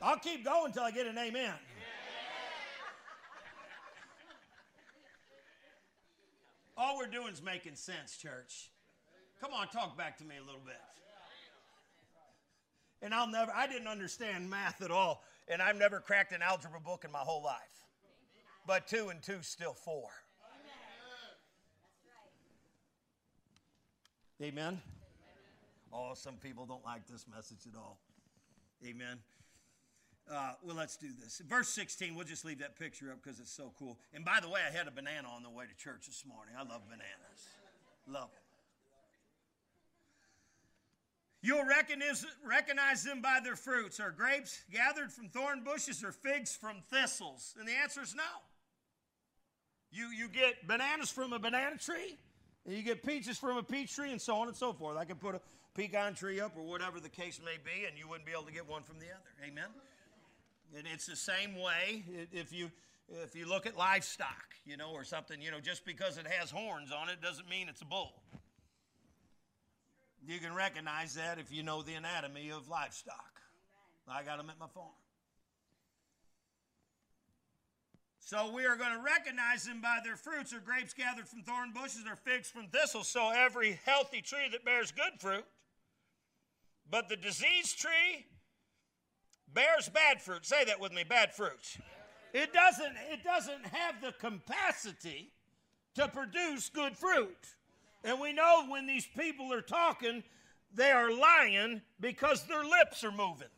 I'll 0.00 0.18
keep 0.18 0.44
going 0.44 0.66
until 0.66 0.84
I 0.84 0.92
get 0.92 1.06
an 1.06 1.18
amen. 1.18 1.54
All 6.76 6.96
we're 6.96 7.06
doing 7.06 7.32
is 7.32 7.42
making 7.42 7.74
sense, 7.74 8.16
church. 8.16 8.70
Come 9.40 9.52
on, 9.52 9.68
talk 9.68 9.98
back 9.98 10.16
to 10.18 10.24
me 10.24 10.36
a 10.40 10.44
little 10.44 10.62
bit. 10.64 10.80
And 13.02 13.12
I'll 13.12 13.26
never, 13.26 13.52
I 13.52 13.66
didn't 13.66 13.88
understand 13.88 14.48
math 14.48 14.80
at 14.80 14.92
all, 14.92 15.24
and 15.48 15.60
I've 15.60 15.76
never 15.76 15.98
cracked 15.98 16.32
an 16.32 16.40
algebra 16.40 16.80
book 16.80 17.04
in 17.04 17.10
my 17.10 17.18
whole 17.18 17.42
life. 17.42 17.82
But 18.64 18.86
two 18.86 19.08
and 19.08 19.20
two 19.20 19.42
still 19.42 19.74
four. 19.74 20.08
Amen? 24.42 24.80
Oh, 25.92 26.12
some 26.14 26.34
people 26.34 26.66
don't 26.66 26.84
like 26.84 27.06
this 27.06 27.26
message 27.32 27.66
at 27.68 27.78
all. 27.78 27.98
Amen. 28.84 29.18
Uh, 30.30 30.52
well, 30.64 30.74
let's 30.74 30.96
do 30.96 31.08
this. 31.22 31.40
Verse 31.48 31.68
16, 31.68 32.14
we'll 32.14 32.26
just 32.26 32.44
leave 32.44 32.58
that 32.58 32.76
picture 32.76 33.12
up 33.12 33.22
because 33.22 33.38
it's 33.38 33.52
so 33.52 33.72
cool. 33.78 33.98
And 34.12 34.24
by 34.24 34.40
the 34.40 34.48
way, 34.48 34.60
I 34.66 34.76
had 34.76 34.88
a 34.88 34.90
banana 34.90 35.28
on 35.28 35.42
the 35.42 35.50
way 35.50 35.66
to 35.66 35.76
church 35.76 36.06
this 36.06 36.24
morning. 36.26 36.54
I 36.58 36.62
love 36.62 36.82
bananas. 36.88 37.46
Love 38.08 38.30
them. 38.30 38.42
You'll 41.42 41.66
recognize, 41.66 42.24
recognize 42.44 43.02
them 43.02 43.20
by 43.20 43.40
their 43.42 43.56
fruits. 43.56 44.00
Are 44.00 44.12
grapes 44.12 44.62
gathered 44.72 45.12
from 45.12 45.28
thorn 45.28 45.62
bushes 45.64 46.02
or 46.02 46.12
figs 46.12 46.56
from 46.56 46.76
thistles? 46.90 47.54
And 47.58 47.68
the 47.68 47.72
answer 47.72 48.00
is 48.00 48.14
no. 48.14 48.22
You, 49.90 50.08
you 50.08 50.28
get 50.28 50.66
bananas 50.66 51.10
from 51.10 51.32
a 51.32 51.38
banana 51.38 51.76
tree, 51.76 52.16
and 52.66 52.76
you 52.76 52.82
get 52.82 53.02
peaches 53.02 53.38
from 53.38 53.56
a 53.56 53.62
peach 53.62 53.94
tree 53.94 54.12
and 54.12 54.20
so 54.20 54.36
on 54.36 54.48
and 54.48 54.56
so 54.56 54.72
forth. 54.72 54.96
I 54.96 55.04
could 55.04 55.20
put 55.20 55.34
a 55.34 55.40
pecan 55.74 56.14
tree 56.14 56.40
up 56.40 56.56
or 56.56 56.62
whatever 56.62 57.00
the 57.00 57.08
case 57.08 57.40
may 57.44 57.56
be, 57.64 57.86
and 57.86 57.98
you 57.98 58.08
wouldn't 58.08 58.26
be 58.26 58.32
able 58.32 58.44
to 58.44 58.52
get 58.52 58.68
one 58.68 58.82
from 58.82 58.98
the 58.98 59.06
other. 59.06 59.50
Amen? 59.50 59.68
And 60.76 60.86
it's 60.92 61.06
the 61.06 61.16
same 61.16 61.54
way 61.54 62.04
if 62.32 62.52
you 62.52 62.70
if 63.22 63.34
you 63.34 63.46
look 63.46 63.66
at 63.66 63.76
livestock, 63.76 64.54
you 64.64 64.76
know, 64.76 64.90
or 64.92 65.04
something, 65.04 65.40
you 65.42 65.50
know, 65.50 65.60
just 65.60 65.84
because 65.84 66.16
it 66.16 66.26
has 66.26 66.50
horns 66.50 66.90
on 66.92 67.08
it 67.08 67.20
doesn't 67.20 67.48
mean 67.48 67.68
it's 67.68 67.82
a 67.82 67.84
bull. 67.84 68.12
You 70.26 70.38
can 70.38 70.54
recognize 70.54 71.14
that 71.14 71.38
if 71.38 71.52
you 71.52 71.62
know 71.62 71.82
the 71.82 71.94
anatomy 71.94 72.50
of 72.50 72.68
livestock. 72.68 73.40
I 74.08 74.22
got 74.22 74.38
them 74.38 74.50
at 74.50 74.58
my 74.58 74.68
farm. 74.68 74.88
So 78.24 78.52
we 78.52 78.64
are 78.66 78.76
going 78.76 78.96
to 78.96 79.02
recognize 79.02 79.64
them 79.64 79.80
by 79.80 79.98
their 80.04 80.16
fruits. 80.16 80.52
or 80.52 80.60
grapes 80.60 80.94
gathered 80.94 81.28
from 81.28 81.42
thorn 81.42 81.72
bushes 81.72 82.04
or 82.08 82.14
figs 82.14 82.48
from 82.48 82.68
thistles? 82.68 83.08
So 83.08 83.30
every 83.30 83.80
healthy 83.84 84.22
tree 84.22 84.48
that 84.52 84.64
bears 84.64 84.92
good 84.92 85.20
fruit, 85.20 85.44
but 86.88 87.08
the 87.08 87.16
diseased 87.16 87.78
tree 87.78 88.26
bears 89.52 89.88
bad 89.88 90.22
fruit. 90.22 90.46
Say 90.46 90.64
that 90.64 90.80
with 90.80 90.92
me, 90.92 91.02
bad 91.02 91.34
fruit. 91.34 91.76
It 92.32 92.52
doesn't, 92.52 92.94
it 93.10 93.24
doesn't 93.24 93.66
have 93.66 94.00
the 94.00 94.12
capacity 94.12 95.32
to 95.96 96.06
produce 96.06 96.70
good 96.70 96.96
fruit. 96.96 97.36
And 98.04 98.20
we 98.20 98.32
know 98.32 98.66
when 98.68 98.86
these 98.86 99.06
people 99.16 99.52
are 99.52 99.60
talking, 99.60 100.22
they 100.72 100.92
are 100.92 101.12
lying 101.12 101.82
because 102.00 102.44
their 102.46 102.64
lips 102.64 103.02
are 103.02 103.12
moving. 103.12 103.48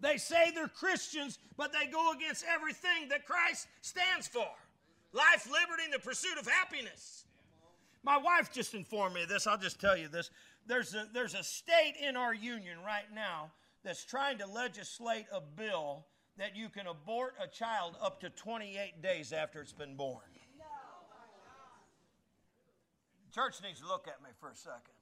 They 0.00 0.16
say 0.16 0.50
they're 0.54 0.68
Christians, 0.68 1.38
but 1.56 1.72
they 1.72 1.86
go 1.90 2.12
against 2.12 2.44
everything 2.48 3.08
that 3.10 3.26
Christ 3.26 3.66
stands 3.80 4.28
for 4.28 4.46
life, 5.12 5.48
liberty, 5.50 5.84
and 5.84 5.92
the 5.92 5.98
pursuit 5.98 6.38
of 6.38 6.46
happiness. 6.46 7.24
My 8.04 8.16
wife 8.16 8.52
just 8.52 8.74
informed 8.74 9.14
me 9.14 9.22
of 9.22 9.28
this. 9.28 9.46
I'll 9.46 9.58
just 9.58 9.80
tell 9.80 9.96
you 9.96 10.08
this. 10.08 10.30
there's 10.66 10.94
a, 10.94 11.06
there's 11.12 11.34
a 11.34 11.42
state 11.42 11.94
in 12.00 12.16
our 12.16 12.32
union 12.32 12.78
right 12.84 13.06
now 13.14 13.50
that's 13.82 14.04
trying 14.04 14.38
to 14.38 14.46
legislate 14.46 15.26
a 15.32 15.40
bill 15.40 16.04
that 16.36 16.54
you 16.56 16.68
can 16.68 16.86
abort 16.86 17.34
a 17.42 17.48
child 17.48 17.96
up 18.00 18.20
to 18.20 18.30
28 18.30 19.02
days 19.02 19.32
after 19.32 19.60
it's 19.60 19.72
been 19.72 19.96
born. 19.96 20.22
Church 23.34 23.56
needs 23.62 23.80
to 23.80 23.86
look 23.86 24.08
at 24.08 24.22
me 24.22 24.30
for 24.40 24.50
a 24.50 24.56
second. 24.56 24.94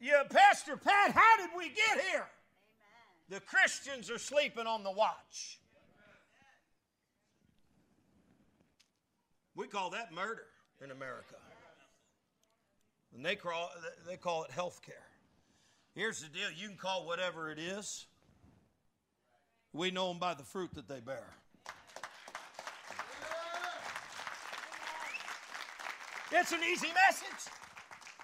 Yeah, 0.00 0.24
Pastor 0.28 0.76
Pat, 0.76 1.12
how 1.12 1.36
did 1.38 1.50
we 1.56 1.68
get 1.68 2.04
here? 2.10 2.26
The 3.28 3.40
Christians 3.40 4.10
are 4.10 4.18
sleeping 4.18 4.66
on 4.66 4.84
the 4.84 4.90
watch. 4.90 5.58
We 9.56 9.66
call 9.66 9.90
that 9.90 10.12
murder 10.12 10.46
in 10.84 10.90
America. 10.90 11.36
And 13.14 13.24
they 13.24 13.34
call, 13.34 13.70
they 14.06 14.16
call 14.16 14.44
it 14.44 14.50
health 14.50 14.80
care. 14.84 14.94
Here's 15.94 16.20
the 16.20 16.28
deal 16.28 16.50
you 16.54 16.68
can 16.68 16.76
call 16.76 17.06
whatever 17.06 17.50
it 17.50 17.58
is. 17.58 18.06
We 19.72 19.90
know 19.90 20.08
them 20.08 20.18
by 20.18 20.34
the 20.34 20.42
fruit 20.42 20.74
that 20.74 20.88
they 20.88 21.00
bear. 21.00 21.34
It's 26.32 26.52
an 26.52 26.60
easy 26.62 26.88
message. 26.88 27.52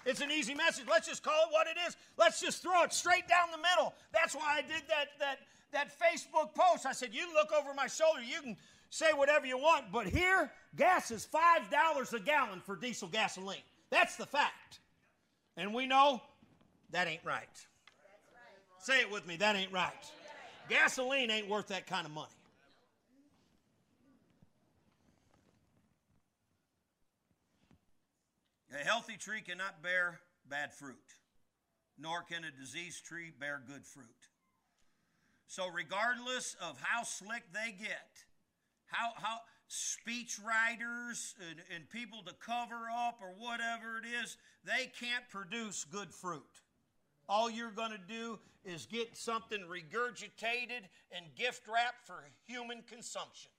It's 0.05 0.21
an 0.21 0.31
easy 0.31 0.53
message. 0.53 0.85
Let's 0.89 1.07
just 1.07 1.23
call 1.23 1.47
it 1.47 1.51
what 1.51 1.67
it 1.67 1.77
is. 1.87 1.95
Let's 2.17 2.41
just 2.41 2.61
throw 2.61 2.83
it 2.83 2.93
straight 2.93 3.27
down 3.27 3.51
the 3.51 3.57
middle. 3.57 3.93
That's 4.11 4.35
why 4.35 4.57
I 4.57 4.61
did 4.61 4.83
that, 4.89 5.07
that, 5.19 5.39
that 5.71 5.91
Facebook 5.99 6.53
post. 6.53 6.85
I 6.85 6.91
said, 6.91 7.09
You 7.13 7.33
look 7.33 7.51
over 7.51 7.73
my 7.73 7.87
shoulder, 7.87 8.21
you 8.21 8.41
can 8.41 8.57
say 8.89 9.11
whatever 9.13 9.45
you 9.45 9.57
want, 9.57 9.85
but 9.91 10.07
here, 10.07 10.51
gas 10.75 11.09
is 11.09 11.27
$5 11.33 12.13
a 12.13 12.19
gallon 12.19 12.59
for 12.59 12.75
diesel 12.75 13.07
gasoline. 13.07 13.63
That's 13.89 14.17
the 14.17 14.25
fact. 14.25 14.79
And 15.57 15.73
we 15.73 15.87
know 15.87 16.21
that 16.91 17.07
ain't 17.07 17.23
right. 17.23 17.47
Say 18.79 19.01
it 19.01 19.11
with 19.11 19.25
me 19.25 19.37
that 19.37 19.55
ain't 19.55 19.71
right. 19.71 19.91
Gasoline 20.69 21.31
ain't 21.31 21.49
worth 21.49 21.67
that 21.67 21.87
kind 21.87 22.05
of 22.05 22.11
money. 22.11 22.29
A 28.73 28.83
healthy 28.83 29.17
tree 29.17 29.41
cannot 29.41 29.83
bear 29.83 30.19
bad 30.49 30.73
fruit, 30.73 30.97
nor 31.99 32.23
can 32.23 32.43
a 32.43 32.49
diseased 32.49 33.05
tree 33.05 33.31
bear 33.39 33.61
good 33.67 33.85
fruit. 33.85 34.07
So, 35.45 35.67
regardless 35.67 36.55
of 36.59 36.79
how 36.81 37.03
slick 37.03 37.43
they 37.53 37.71
get, 37.71 38.09
how, 38.87 39.11
how 39.15 39.37
speech 39.67 40.39
writers 40.43 41.35
and, 41.49 41.59
and 41.75 41.89
people 41.89 42.23
to 42.25 42.33
cover 42.33 42.89
up 43.07 43.19
or 43.21 43.35
whatever 43.37 43.99
it 43.99 44.07
is, 44.23 44.37
they 44.65 44.91
can't 44.99 45.29
produce 45.29 45.85
good 45.85 46.11
fruit. 46.11 46.41
All 47.29 47.51
you're 47.51 47.71
going 47.71 47.91
to 47.91 47.97
do 47.97 48.39
is 48.65 48.87
get 48.87 49.15
something 49.15 49.61
regurgitated 49.61 50.87
and 51.11 51.25
gift 51.35 51.67
wrapped 51.67 52.07
for 52.07 52.23
human 52.47 52.81
consumption. 52.89 53.51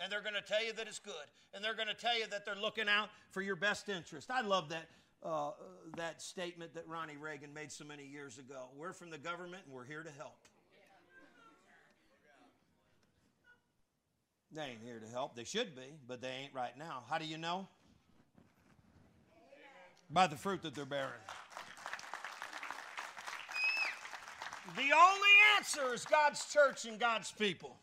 And 0.00 0.10
they're 0.10 0.22
going 0.22 0.34
to 0.34 0.40
tell 0.40 0.64
you 0.64 0.72
that 0.72 0.88
it's 0.88 0.98
good. 0.98 1.14
And 1.52 1.62
they're 1.62 1.74
going 1.74 1.88
to 1.88 1.94
tell 1.94 2.18
you 2.18 2.26
that 2.30 2.46
they're 2.46 2.54
looking 2.56 2.88
out 2.88 3.10
for 3.30 3.42
your 3.42 3.56
best 3.56 3.88
interest. 3.88 4.30
I 4.30 4.40
love 4.40 4.70
that, 4.70 4.88
uh, 5.22 5.50
that 5.96 6.22
statement 6.22 6.74
that 6.74 6.88
Ronnie 6.88 7.18
Reagan 7.20 7.52
made 7.52 7.70
so 7.70 7.84
many 7.84 8.06
years 8.06 8.38
ago. 8.38 8.68
We're 8.76 8.94
from 8.94 9.10
the 9.10 9.18
government 9.18 9.64
and 9.66 9.74
we're 9.74 9.84
here 9.84 10.02
to 10.02 10.10
help. 10.16 10.38
They 14.52 14.62
ain't 14.62 14.82
here 14.82 14.98
to 14.98 15.06
help. 15.12 15.36
They 15.36 15.44
should 15.44 15.76
be, 15.76 15.82
but 16.08 16.20
they 16.20 16.30
ain't 16.42 16.54
right 16.54 16.76
now. 16.76 17.04
How 17.08 17.18
do 17.18 17.24
you 17.24 17.38
know? 17.38 17.68
By 20.10 20.26
the 20.26 20.34
fruit 20.34 20.62
that 20.62 20.74
they're 20.74 20.84
bearing. 20.84 21.12
The 24.76 24.82
only 24.82 25.30
answer 25.56 25.94
is 25.94 26.04
God's 26.04 26.44
church 26.52 26.84
and 26.84 26.98
God's 26.98 27.30
people. 27.30 27.76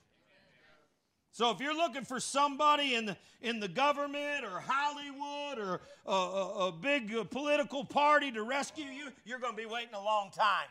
So 1.37 1.51
if 1.51 1.59
you're 1.59 1.75
looking 1.75 2.03
for 2.03 2.19
somebody 2.19 2.95
in 2.95 3.05
the, 3.05 3.17
in 3.43 3.59
the 3.59 3.67
government 3.67 4.43
or 4.43 4.59
Hollywood 4.59 5.59
or 5.59 5.81
a, 6.07 6.11
a, 6.11 6.67
a 6.69 6.71
big 6.71 7.13
uh, 7.15 7.25
political 7.25 7.85
party 7.85 8.31
to 8.31 8.41
rescue 8.41 8.85
you, 8.85 9.09
you're 9.23 9.37
going 9.37 9.55
to 9.55 9.61
be 9.61 9.67
waiting 9.67 9.93
a 9.93 10.03
long 10.03 10.31
time. 10.31 10.65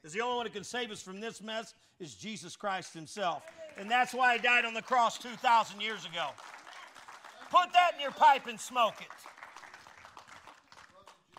Because 0.00 0.14
the 0.14 0.22
only 0.22 0.36
one 0.36 0.46
who 0.46 0.52
can 0.52 0.64
save 0.64 0.90
us 0.90 1.02
from 1.02 1.20
this 1.20 1.42
mess 1.42 1.74
is 2.00 2.14
Jesus 2.14 2.56
Christ 2.56 2.94
Himself. 2.94 3.42
And 3.76 3.90
that's 3.90 4.14
why 4.14 4.38
He 4.38 4.42
died 4.42 4.64
on 4.64 4.72
the 4.72 4.80
cross 4.80 5.18
2,000 5.18 5.78
years 5.78 6.06
ago. 6.06 6.28
Put 7.50 7.70
that 7.74 7.90
in 7.96 8.00
your 8.00 8.12
pipe 8.12 8.46
and 8.46 8.58
smoke 8.58 8.94
it. 9.02 9.08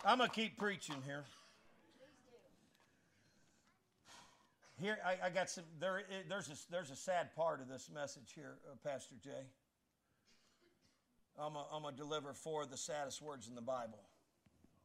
I'm 0.04 0.18
going 0.18 0.30
to 0.30 0.36
keep 0.36 0.56
preaching 0.58 1.02
here. 1.04 1.24
Here, 4.78 4.98
I, 5.04 5.26
I 5.26 5.30
got 5.30 5.48
some. 5.48 5.64
There, 5.80 6.02
there's 6.28 6.48
a, 6.48 6.70
there's 6.70 6.90
a 6.90 6.96
sad 6.96 7.34
part 7.34 7.60
of 7.60 7.68
this 7.68 7.88
message 7.92 8.32
here, 8.34 8.58
uh, 8.70 8.88
Pastor 8.88 9.14
Jay. 9.22 9.46
I'm 11.38 11.52
to 11.82 11.92
deliver 11.94 12.32
four 12.32 12.62
of 12.62 12.70
the 12.70 12.78
saddest 12.78 13.20
words 13.20 13.46
in 13.46 13.54
the 13.54 13.60
Bible 13.60 14.00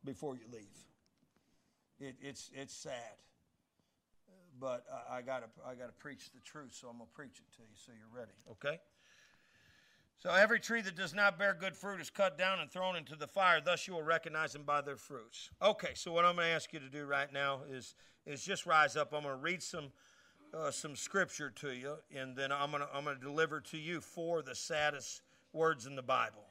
before 0.04 0.36
you 0.36 0.42
leave. 0.52 0.68
It, 2.00 2.16
it's, 2.22 2.50
it's 2.54 2.74
sad 2.74 3.16
but 4.62 4.86
I, 5.10 5.18
I 5.18 5.22
got 5.22 5.42
to 5.42 5.50
I 5.68 5.76
got 5.76 5.88
to 5.88 5.98
preach 6.00 6.32
the 6.32 6.40
truth, 6.40 6.78
so 6.80 6.88
I'm 6.88 7.00
to 7.00 7.06
preach 7.14 7.42
it 7.42 7.52
to 7.58 7.64
you 7.64 7.76
so 7.76 7.92
you're 7.92 8.16
ready. 8.16 8.38
Okay? 8.52 8.80
So 10.22 10.30
every 10.30 10.60
tree 10.60 10.82
that 10.82 10.96
does 10.96 11.16
not 11.16 11.40
bear 11.40 11.58
good 11.60 11.76
fruit 11.76 12.00
is 12.00 12.12
cut 12.12 12.38
down 12.38 12.60
and 12.60 12.70
thrown 12.70 12.96
into 12.96 13.16
the 13.16 13.26
fire. 13.26 13.60
Thus 13.60 13.88
you 13.88 13.96
will 13.96 14.04
recognize 14.04 14.54
them 14.54 14.62
by 14.62 14.82
their 14.82 14.96
fruits. 14.96 15.50
Okay, 15.60 15.94
so 15.96 16.12
what 16.12 16.26
I'm 16.26 16.36
going 16.36 16.48
to 16.48 16.54
ask 16.54 16.72
you 16.72 16.80
to 16.80 16.90
do 16.90 17.06
right 17.06 17.32
now 17.34 17.62
is 17.72 17.96
is 18.28 18.44
just 18.44 18.68
rise 18.68 18.96
up. 18.96 19.14
I'm 19.14 19.24
going 19.24 19.36
to 19.36 19.42
read 19.42 19.64
some 19.64 19.86
uh, 20.54 20.70
some 20.70 20.96
scripture 20.96 21.50
to 21.50 21.74
you, 21.74 21.96
and 22.16 22.36
then 22.36 22.52
I'm 22.52 22.70
going 22.70 22.84
to 22.84 22.90
I'm 22.94 23.04
going 23.04 23.16
to 23.18 23.22
deliver 23.22 23.62
to 23.62 23.80
you 23.80 24.00
four 24.00 24.40
of 24.40 24.46
the 24.46 24.54
saddest 24.54 25.24
words 25.54 25.88
in 25.88 25.96
the 25.96 26.04
Bible. 26.04 26.46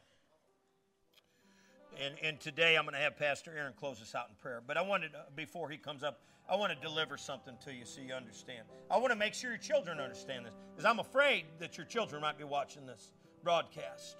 And, 2.05 2.15
and 2.23 2.41
today 2.41 2.77
I'm 2.77 2.85
going 2.85 2.95
to 2.95 3.01
have 3.01 3.17
Pastor 3.17 3.53
Aaron 3.57 3.75
close 3.77 4.01
us 4.01 4.15
out 4.15 4.29
in 4.29 4.35
prayer. 4.37 4.63
But 4.65 4.77
I 4.77 4.83
wanted, 4.83 5.15
uh, 5.15 5.25
before 5.35 5.69
he 5.69 5.77
comes 5.77 6.03
up, 6.03 6.21
I 6.49 6.55
want 6.55 6.73
to 6.73 6.79
deliver 6.81 7.17
something 7.17 7.55
to 7.65 7.75
you 7.75 7.85
so 7.85 8.01
you 8.01 8.15
understand. 8.15 8.63
I 8.91 8.97
want 8.97 9.11
to 9.11 9.19
make 9.19 9.35
sure 9.35 9.51
your 9.51 9.59
children 9.59 9.99
understand 10.01 10.47
this 10.47 10.55
because 10.71 10.85
I'm 10.85 11.01
afraid 11.01 11.47
that 11.59 11.77
your 11.77 11.87
children 11.87 12.23
might 12.23 12.39
be 12.39 12.45
watching 12.45 12.87
this 12.87 13.11
broadcast 13.43 14.17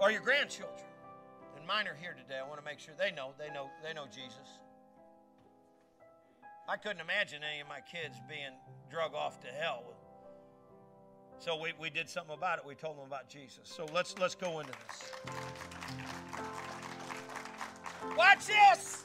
or 0.00 0.10
your 0.10 0.22
grandchildren. 0.22 0.86
And 1.56 1.66
mine 1.66 1.86
are 1.86 1.94
here 1.94 2.14
today. 2.14 2.38
I 2.42 2.48
want 2.48 2.58
to 2.58 2.64
make 2.64 2.78
sure 2.78 2.94
they 2.98 3.10
know, 3.10 3.32
they 3.38 3.52
know, 3.52 3.70
they 3.82 3.92
know 3.92 4.06
Jesus. 4.06 4.48
I 6.68 6.76
couldn't 6.76 7.00
imagine 7.00 7.42
any 7.42 7.60
of 7.60 7.68
my 7.68 7.80
kids 7.80 8.16
being 8.28 8.52
drug 8.90 9.14
off 9.14 9.40
to 9.40 9.48
hell. 9.48 9.82
So 11.38 11.60
we, 11.60 11.72
we 11.80 11.90
did 11.90 12.08
something 12.08 12.34
about 12.34 12.58
it. 12.58 12.66
We 12.66 12.74
told 12.74 12.98
them 12.98 13.06
about 13.06 13.28
Jesus. 13.28 13.62
So 13.64 13.86
let's 13.94 14.16
let's 14.18 14.34
go 14.34 14.60
into 14.60 14.72
this. 14.72 15.12
Watch 18.16 18.46
this. 18.46 19.04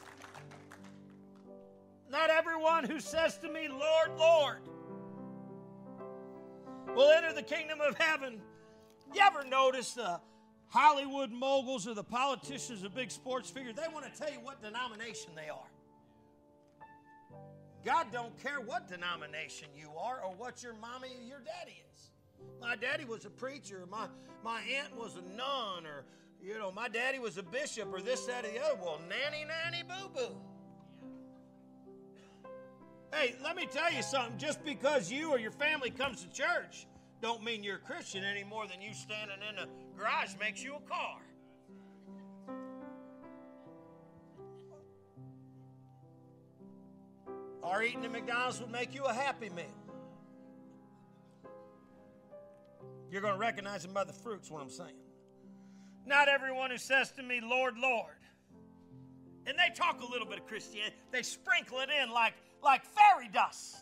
Not 2.10 2.30
everyone 2.30 2.84
who 2.84 3.00
says 3.00 3.38
to 3.38 3.48
me, 3.48 3.68
Lord, 3.68 4.18
Lord, 4.18 4.58
will 6.94 7.10
enter 7.10 7.32
the 7.32 7.42
kingdom 7.42 7.80
of 7.80 7.96
heaven. 7.98 8.40
You 9.14 9.20
ever 9.22 9.44
notice 9.44 9.92
the 9.92 10.20
Hollywood 10.68 11.30
moguls 11.30 11.86
or 11.86 11.94
the 11.94 12.04
politicians, 12.04 12.84
or 12.84 12.88
big 12.88 13.10
sports 13.10 13.50
figures, 13.50 13.74
they 13.74 13.92
want 13.92 14.12
to 14.12 14.20
tell 14.20 14.30
you 14.30 14.40
what 14.40 14.62
denomination 14.62 15.30
they 15.34 15.48
are. 15.48 15.70
God 17.84 18.08
don't 18.12 18.36
care 18.42 18.60
what 18.60 18.88
denomination 18.88 19.68
you 19.76 19.90
are 19.96 20.20
or 20.20 20.34
what 20.34 20.62
your 20.62 20.74
mommy 20.74 21.08
or 21.20 21.22
your 21.22 21.38
daddy 21.38 21.80
is. 21.92 22.10
My 22.60 22.74
daddy 22.74 23.04
was 23.04 23.24
a 23.24 23.30
preacher, 23.30 23.86
my, 23.88 24.08
my 24.42 24.60
aunt 24.76 24.96
was 24.96 25.16
a 25.16 25.36
nun, 25.36 25.86
or 25.86 26.04
you 26.42 26.58
know, 26.58 26.72
my 26.72 26.88
daddy 26.88 27.18
was 27.18 27.38
a 27.38 27.42
bishop 27.42 27.88
or 27.92 28.00
this, 28.00 28.26
that, 28.26 28.44
or 28.44 28.50
the 28.50 28.60
other. 28.60 28.78
Well, 28.80 29.00
nanny, 29.08 29.44
nanny, 29.44 29.82
boo 29.82 30.08
boo. 30.14 30.36
Hey, 33.12 33.36
let 33.42 33.56
me 33.56 33.66
tell 33.66 33.92
you 33.92 34.02
something. 34.02 34.38
Just 34.38 34.64
because 34.64 35.10
you 35.10 35.30
or 35.30 35.38
your 35.38 35.52
family 35.52 35.90
comes 35.90 36.22
to 36.22 36.30
church, 36.30 36.86
don't 37.22 37.42
mean 37.42 37.62
you're 37.62 37.76
a 37.76 37.78
Christian 37.78 38.24
any 38.24 38.44
more 38.44 38.66
than 38.66 38.82
you 38.82 38.92
standing 38.92 39.38
in 39.48 39.58
a 39.58 39.66
garage 39.98 40.34
makes 40.38 40.62
you 40.62 40.74
a 40.74 40.80
car. 40.80 41.18
Or 47.62 47.82
eating 47.82 48.04
at 48.04 48.12
McDonald's 48.12 48.60
would 48.60 48.70
make 48.70 48.94
you 48.94 49.04
a 49.04 49.12
happy 49.12 49.48
meal. 49.50 49.64
You're 53.10 53.22
going 53.22 53.34
to 53.34 53.40
recognize 53.40 53.82
them 53.82 53.92
by 53.92 54.04
the 54.04 54.12
fruits, 54.12 54.50
what 54.50 54.62
I'm 54.62 54.70
saying. 54.70 54.90
Not 56.04 56.28
everyone 56.28 56.70
who 56.70 56.78
says 56.78 57.10
to 57.12 57.22
me, 57.22 57.40
Lord, 57.42 57.76
Lord. 57.76 58.14
And 59.46 59.56
they 59.58 59.74
talk 59.74 60.00
a 60.00 60.06
little 60.06 60.26
bit 60.26 60.38
of 60.38 60.46
Christianity. 60.46 60.94
They 61.10 61.22
sprinkle 61.22 61.80
it 61.80 61.88
in 61.90 62.10
like, 62.10 62.34
like 62.62 62.84
fairy 62.84 63.28
dust. 63.32 63.76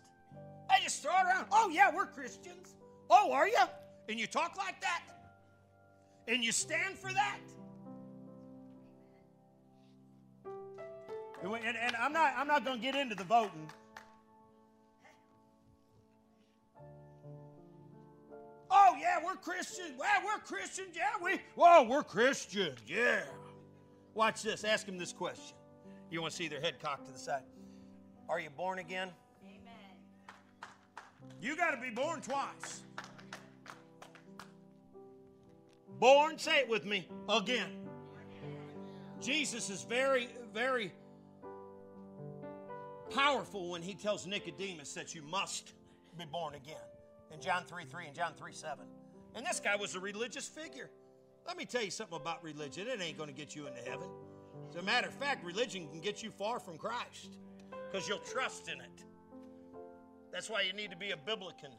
They 0.69 0.83
just 0.83 1.03
throw 1.03 1.13
it 1.13 1.25
around. 1.25 1.47
Oh, 1.53 1.69
yeah, 1.69 1.95
we're 1.95 2.07
Christians. 2.07 2.75
Oh, 3.11 3.33
are 3.33 3.49
you? 3.49 3.65
And 4.09 4.19
you 4.19 4.27
talk 4.27 4.57
like 4.57 4.81
that? 4.81 5.03
And 6.27 6.45
you 6.45 6.53
stand 6.53 6.99
for 6.99 7.13
that? 7.13 7.39
And, 11.45 11.77
and 11.77 11.97
I'm 11.97 12.13
not, 12.13 12.33
I'm 12.37 12.47
not 12.47 12.65
going 12.65 12.79
to 12.79 12.83
get 12.83 12.95
into 12.95 13.15
the 13.15 13.25
voting. 13.25 13.71
Oh, 18.71 18.97
yeah, 18.99 19.19
we're 19.25 19.37
Christians. 19.37 19.93
Well, 19.99 20.23
we're 20.25 20.41
Christians. 20.41 20.97
Yeah, 20.97 21.11
we, 21.23 21.39
whoa, 21.55 21.83
we're 21.85 22.03
Christians. 22.03 22.79
Yeah. 22.87 23.21
Watch 24.15 24.43
this. 24.43 24.65
Ask 24.65 24.89
him 24.89 24.97
this 24.97 25.13
question. 25.13 25.57
You 26.11 26.23
want 26.23 26.33
to 26.33 26.37
see 26.37 26.49
their 26.49 26.61
head 26.61 26.81
cocked 26.83 27.07
to 27.07 27.13
the 27.13 27.19
side. 27.19 27.43
Are 28.29 28.41
you 28.41 28.51
born 28.51 28.79
again? 28.79 29.11
Amen. 29.45 30.71
You 31.41 31.57
got 31.57 31.73
to 31.73 31.81
be 31.81 31.91
born 31.91 32.21
twice. 32.21 32.83
Born, 36.01 36.39
say 36.39 36.61
it 36.61 36.69
with 36.69 36.85
me, 36.85 37.07
again. 37.29 37.71
Jesus 39.21 39.71
is 39.71 39.85
very, 39.85 40.29
very 40.53 40.93
powerful 43.11 43.71
when 43.71 43.83
he 43.83 43.95
tells 43.95 44.27
Nicodemus 44.27 44.93
that 44.95 45.15
you 45.15 45.23
must 45.23 45.73
be 46.19 46.25
born 46.25 46.55
again 46.55 46.77
in 47.33 47.41
John 47.41 47.65
3 47.65 47.85
3 47.85 48.07
and 48.07 48.15
John 48.15 48.33
3 48.37 48.53
7. 48.53 48.85
And 49.35 49.47
this 49.47 49.61
guy 49.61 49.77
was 49.77 49.95
a 49.95 50.01
religious 50.01 50.47
figure. 50.47 50.91
Let 51.47 51.57
me 51.57 51.65
tell 51.65 51.83
you 51.83 51.91
something 51.91 52.17
about 52.17 52.43
religion. 52.43 52.87
It 52.89 53.01
ain't 53.01 53.19
going 53.19 53.29
to 53.29 53.35
get 53.35 53.55
you 53.55 53.67
into 53.67 53.81
heaven. 53.81 54.09
As 54.71 54.77
a 54.77 54.83
matter 54.83 55.09
of 55.09 55.15
fact, 55.15 55.45
religion 55.45 55.89
can 55.89 56.01
get 56.01 56.23
you 56.23 56.31
far 56.31 56.59
from 56.59 56.79
Christ 56.79 57.37
because 57.95 58.09
you'll 58.09 58.19
trust 58.19 58.67
in 58.67 58.81
it. 58.81 59.05
That's 60.33 60.51
why 60.51 60.63
you 60.63 60.73
need 60.73 60.91
to 60.91 60.97
be 60.97 61.13
a 61.13 61.17
Biblican. 61.17 61.71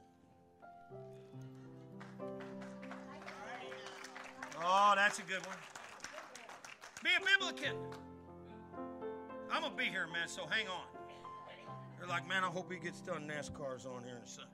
Oh, 4.63 4.93
that's 4.95 5.19
a 5.19 5.23
good 5.23 5.45
one. 5.45 5.58
Be 7.04 7.10
a 7.10 7.19
Biblican. 7.19 7.75
I'm 9.51 9.60
going 9.63 9.73
to 9.73 9.78
be 9.78 9.89
here, 9.89 10.08
man, 10.08 10.30
so 10.30 10.47
hang 10.49 10.69
on. 10.69 10.86
They're 11.99 12.08
like, 12.08 12.25
man, 12.30 12.45
I 12.45 12.47
hope 12.47 12.71
he 12.71 12.80
gets 12.80 13.01
done. 13.01 13.30
NASCAR's 13.30 13.86
on 13.86 14.06
here 14.06 14.15
in 14.15 14.23
a 14.23 14.25
second. 14.25 14.51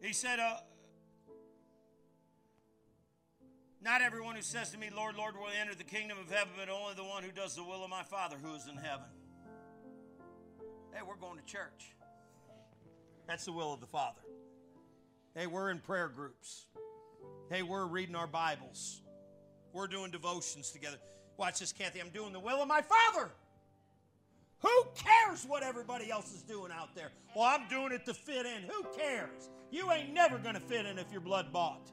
He 0.00 0.14
said, 0.14 0.38
uh, 0.38 0.56
Not 3.82 4.02
everyone 4.02 4.36
who 4.36 4.42
says 4.42 4.70
to 4.70 4.78
me, 4.78 4.90
Lord, 4.94 5.16
Lord, 5.16 5.36
will 5.36 5.48
enter 5.58 5.74
the 5.74 5.84
kingdom 5.84 6.18
of 6.18 6.30
heaven, 6.30 6.52
but 6.56 6.68
only 6.68 6.94
the 6.94 7.04
one 7.04 7.22
who 7.22 7.30
does 7.30 7.56
the 7.56 7.64
will 7.64 7.82
of 7.82 7.88
my 7.88 8.02
Father 8.02 8.36
who 8.42 8.54
is 8.54 8.66
in 8.66 8.76
heaven. 8.76 9.06
Hey, 10.92 11.00
we're 11.06 11.16
going 11.16 11.38
to 11.38 11.44
church. 11.44 11.94
That's 13.26 13.46
the 13.46 13.52
will 13.52 13.72
of 13.72 13.80
the 13.80 13.86
Father. 13.86 14.20
Hey, 15.34 15.46
we're 15.46 15.70
in 15.70 15.78
prayer 15.78 16.08
groups. 16.08 16.66
Hey, 17.48 17.62
we're 17.62 17.86
reading 17.86 18.16
our 18.16 18.26
Bibles. 18.26 19.00
We're 19.72 19.86
doing 19.86 20.10
devotions 20.10 20.70
together. 20.72 20.98
Watch 21.38 21.60
this, 21.60 21.72
Kathy. 21.72 22.00
I'm 22.00 22.10
doing 22.10 22.34
the 22.34 22.40
will 22.40 22.60
of 22.60 22.68
my 22.68 22.82
Father. 22.82 23.30
Who 24.58 24.84
cares 24.94 25.46
what 25.46 25.62
everybody 25.62 26.10
else 26.10 26.34
is 26.34 26.42
doing 26.42 26.70
out 26.70 26.94
there? 26.94 27.12
Well, 27.34 27.44
I'm 27.46 27.66
doing 27.68 27.92
it 27.92 28.04
to 28.04 28.12
fit 28.12 28.44
in. 28.44 28.64
Who 28.68 28.84
cares? 28.94 29.48
You 29.70 29.90
ain't 29.90 30.12
never 30.12 30.36
going 30.36 30.54
to 30.54 30.60
fit 30.60 30.84
in 30.84 30.98
if 30.98 31.06
you're 31.10 31.22
blood 31.22 31.50
bought. 31.50 31.90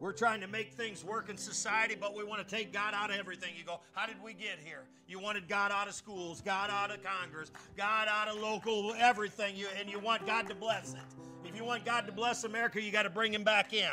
We're 0.00 0.12
trying 0.12 0.40
to 0.40 0.48
make 0.48 0.72
things 0.72 1.04
work 1.04 1.28
in 1.28 1.36
society, 1.36 1.94
but 1.94 2.16
we 2.16 2.24
want 2.24 2.46
to 2.46 2.56
take 2.56 2.72
God 2.72 2.94
out 2.94 3.10
of 3.10 3.16
everything. 3.16 3.52
You 3.56 3.64
go, 3.64 3.80
how 3.92 4.06
did 4.06 4.16
we 4.24 4.32
get 4.32 4.58
here? 4.64 4.84
You 5.06 5.20
wanted 5.20 5.46
God 5.46 5.70
out 5.72 5.88
of 5.88 5.94
schools, 5.94 6.40
God 6.40 6.70
out 6.70 6.90
of 6.90 7.04
Congress, 7.04 7.52
God 7.76 8.08
out 8.08 8.26
of 8.26 8.40
local 8.40 8.94
everything, 8.94 9.54
you, 9.56 9.66
and 9.78 9.90
you 9.90 9.98
want 9.98 10.26
God 10.26 10.48
to 10.48 10.54
bless 10.54 10.94
it. 10.94 11.00
If 11.44 11.54
you 11.54 11.64
want 11.64 11.84
God 11.84 12.06
to 12.06 12.12
bless 12.12 12.44
America, 12.44 12.80
you 12.80 12.90
got 12.90 13.02
to 13.02 13.10
bring 13.10 13.34
Him 13.34 13.44
back 13.44 13.74
in. 13.74 13.90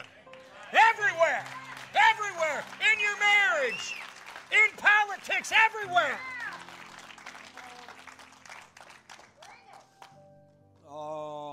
Everywhere, 0.71 1.43
everywhere, 2.13 2.63
in 2.93 2.99
your 3.01 3.19
marriage, 3.19 3.95
in 4.51 4.77
politics, 4.77 5.51
everywhere. 5.65 6.17
Oh, 10.89 11.46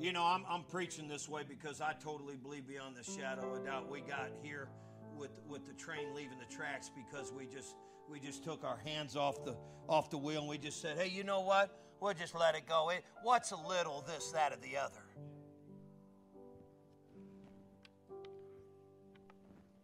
You 0.00 0.12
know, 0.14 0.24
I'm, 0.24 0.46
I'm 0.48 0.62
preaching 0.62 1.08
this 1.08 1.28
way 1.28 1.42
because 1.46 1.82
I 1.82 1.92
totally 1.92 2.34
believe 2.34 2.66
beyond 2.66 2.96
the 2.96 3.04
shadow 3.04 3.52
of 3.52 3.60
a 3.60 3.66
doubt 3.66 3.90
we 3.90 4.00
got 4.00 4.30
here 4.42 4.70
with 5.14 5.42
with 5.46 5.66
the 5.66 5.74
train 5.74 6.14
leaving 6.14 6.38
the 6.38 6.46
tracks 6.46 6.90
because 6.94 7.30
we 7.30 7.44
just 7.44 7.76
we 8.08 8.18
just 8.18 8.42
took 8.42 8.64
our 8.64 8.78
hands 8.78 9.14
off 9.14 9.44
the 9.44 9.54
off 9.90 10.08
the 10.08 10.16
wheel 10.16 10.40
and 10.40 10.48
we 10.48 10.56
just 10.56 10.80
said, 10.80 10.96
hey, 10.96 11.08
you 11.08 11.22
know 11.22 11.42
what? 11.42 11.78
We'll 12.00 12.14
just 12.14 12.34
let 12.34 12.54
it 12.54 12.66
go. 12.66 12.88
It, 12.88 13.04
what's 13.22 13.50
a 13.50 13.56
little 13.56 14.02
this, 14.06 14.30
that, 14.30 14.54
or 14.54 14.56
the 14.56 14.78
other? 14.78 15.02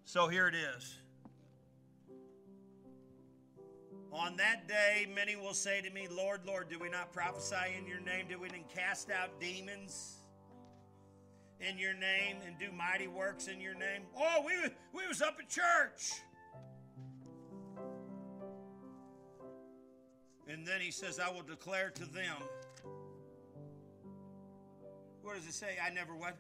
So 0.05 0.29
here 0.29 0.49
it 0.49 0.55
is. 0.55 0.99
On 4.17 4.35
that 4.39 4.67
day, 4.67 5.07
many 5.15 5.37
will 5.37 5.53
say 5.53 5.83
to 5.83 5.91
me, 5.91 6.09
Lord, 6.11 6.41
Lord, 6.47 6.71
do 6.71 6.79
we 6.79 6.89
not 6.89 7.13
prophesy 7.13 7.77
in 7.79 7.87
your 7.87 8.01
name? 8.01 8.29
Did 8.29 8.41
we 8.41 8.49
not 8.49 8.67
cast 8.75 9.11
out 9.11 9.39
demons 9.39 10.17
in 11.61 11.79
your 11.79 11.93
name 11.93 12.39
and 12.47 12.59
do 12.59 12.73
mighty 12.73 13.09
works 13.09 13.47
in 13.47 13.61
your 13.61 13.75
name? 13.75 14.03
Oh, 14.19 14.43
we, 14.45 14.55
we 14.95 15.07
was 15.07 15.21
up 15.21 15.37
at 15.39 15.51
church. 15.51 16.23
And 20.49 20.67
then 20.67 20.81
he 20.81 20.91
says, 20.91 21.21
I 21.21 21.29
will 21.29 21.43
declare 21.43 21.91
to 21.91 22.05
them. 22.07 22.37
What 25.21 25.35
does 25.35 25.47
it 25.47 25.53
say? 25.55 25.77
I 25.85 25.91
never 25.91 26.15
what? 26.15 26.39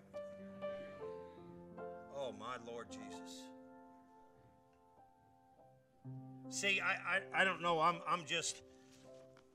Oh, 2.16 2.32
my 2.38 2.56
Lord 2.66 2.86
Jesus. 2.90 3.42
See, 6.50 6.80
I, 6.80 7.16
I, 7.16 7.42
I 7.42 7.44
don't 7.44 7.60
know. 7.60 7.80
I'm, 7.80 7.96
I'm 8.08 8.24
just, 8.24 8.62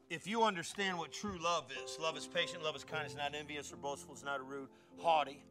if 0.09 0.27
you 0.27 0.43
understand 0.43 0.97
what 0.97 1.11
true 1.11 1.37
love 1.41 1.65
is 1.83 1.97
love 1.99 2.17
is 2.17 2.27
patient, 2.27 2.63
love 2.63 2.75
is 2.75 2.83
kind, 2.83 3.05
it's 3.05 3.15
not 3.15 3.33
envious 3.33 3.71
or 3.71 3.77
boastful, 3.77 4.13
it's 4.13 4.23
not 4.23 4.45
rude, 4.47 4.69
haughty. 4.97 5.43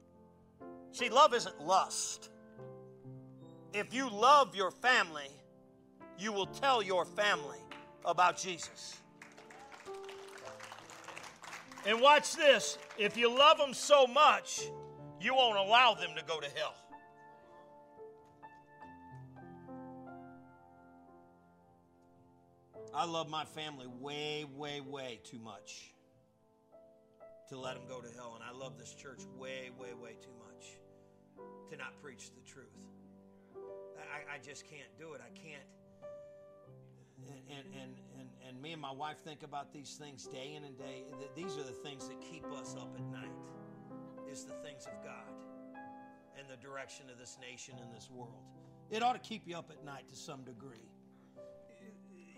See, 0.93 1.09
love 1.09 1.35
isn't 1.35 1.61
lust. 1.61 2.31
If 3.73 3.95
you 3.95 4.11
love 4.11 4.55
your 4.55 4.71
family, 4.71 5.31
you 6.19 6.33
will 6.33 6.47
tell 6.47 6.83
your 6.83 7.05
family 7.05 7.59
about 8.05 8.37
Jesus. 8.37 8.99
And 11.87 12.01
watch 12.01 12.37
this 12.37 12.77
if 12.99 13.17
you 13.17 13.35
love 13.35 13.57
them 13.57 13.73
so 13.73 14.07
much, 14.07 14.63
you 15.21 15.35
won't 15.35 15.57
allow 15.57 15.95
them 15.95 16.11
to 16.17 16.25
go 16.25 16.41
to 16.41 16.49
hell. 16.55 16.75
I 22.93 23.05
love 23.05 23.29
my 23.29 23.45
family 23.45 23.87
way, 23.87 24.45
way, 24.57 24.81
way 24.81 25.21
too 25.23 25.39
much 25.39 25.95
to 27.49 27.59
let 27.59 27.75
them 27.75 27.85
go 27.89 28.01
to 28.01 28.09
hell. 28.17 28.35
And 28.35 28.45
I 28.45 28.57
love 28.57 28.79
this 28.79 28.95
church 28.95 29.23
way, 29.39 29.71
way, 29.79 29.93
way 30.01 30.17
too 30.21 30.35
much 30.39 30.79
to 31.71 31.77
not 31.77 32.01
preach 32.03 32.31
the 32.35 32.41
truth. 32.41 32.67
I, 33.55 34.35
I 34.35 34.39
just 34.39 34.65
can't 34.69 34.91
do 34.99 35.13
it. 35.15 35.21
I 35.25 35.31
can't. 35.39 35.63
And, 37.49 37.65
and, 37.75 37.95
and, 38.19 38.29
and 38.49 38.63
me 38.63 38.73
and 38.73 38.81
my 38.81 38.93
wife 38.93 39.19
think 39.25 39.43
about 39.43 39.73
these 39.73 39.95
things 39.95 40.27
day 40.27 40.55
in 40.57 40.65
and 40.65 40.77
day. 40.77 41.05
These 41.37 41.57
are 41.59 41.63
the 41.63 41.73
things 41.85 42.09
that 42.09 42.21
keep 42.21 42.45
us 42.53 42.75
up 42.79 42.95
at 42.97 43.05
night, 43.13 43.37
is 44.31 44.45
the 44.45 44.55
things 44.55 44.87
of 44.87 45.05
God 45.05 45.35
and 46.39 46.49
the 46.49 46.57
direction 46.57 47.11
of 47.11 47.19
this 47.19 47.39
nation 47.41 47.75
and 47.81 47.95
this 47.95 48.11
world. 48.11 48.43
It 48.91 49.03
ought 49.03 49.13
to 49.13 49.29
keep 49.29 49.47
you 49.47 49.57
up 49.57 49.71
at 49.71 49.85
night 49.85 50.09
to 50.09 50.17
some 50.17 50.43
degree 50.43 50.89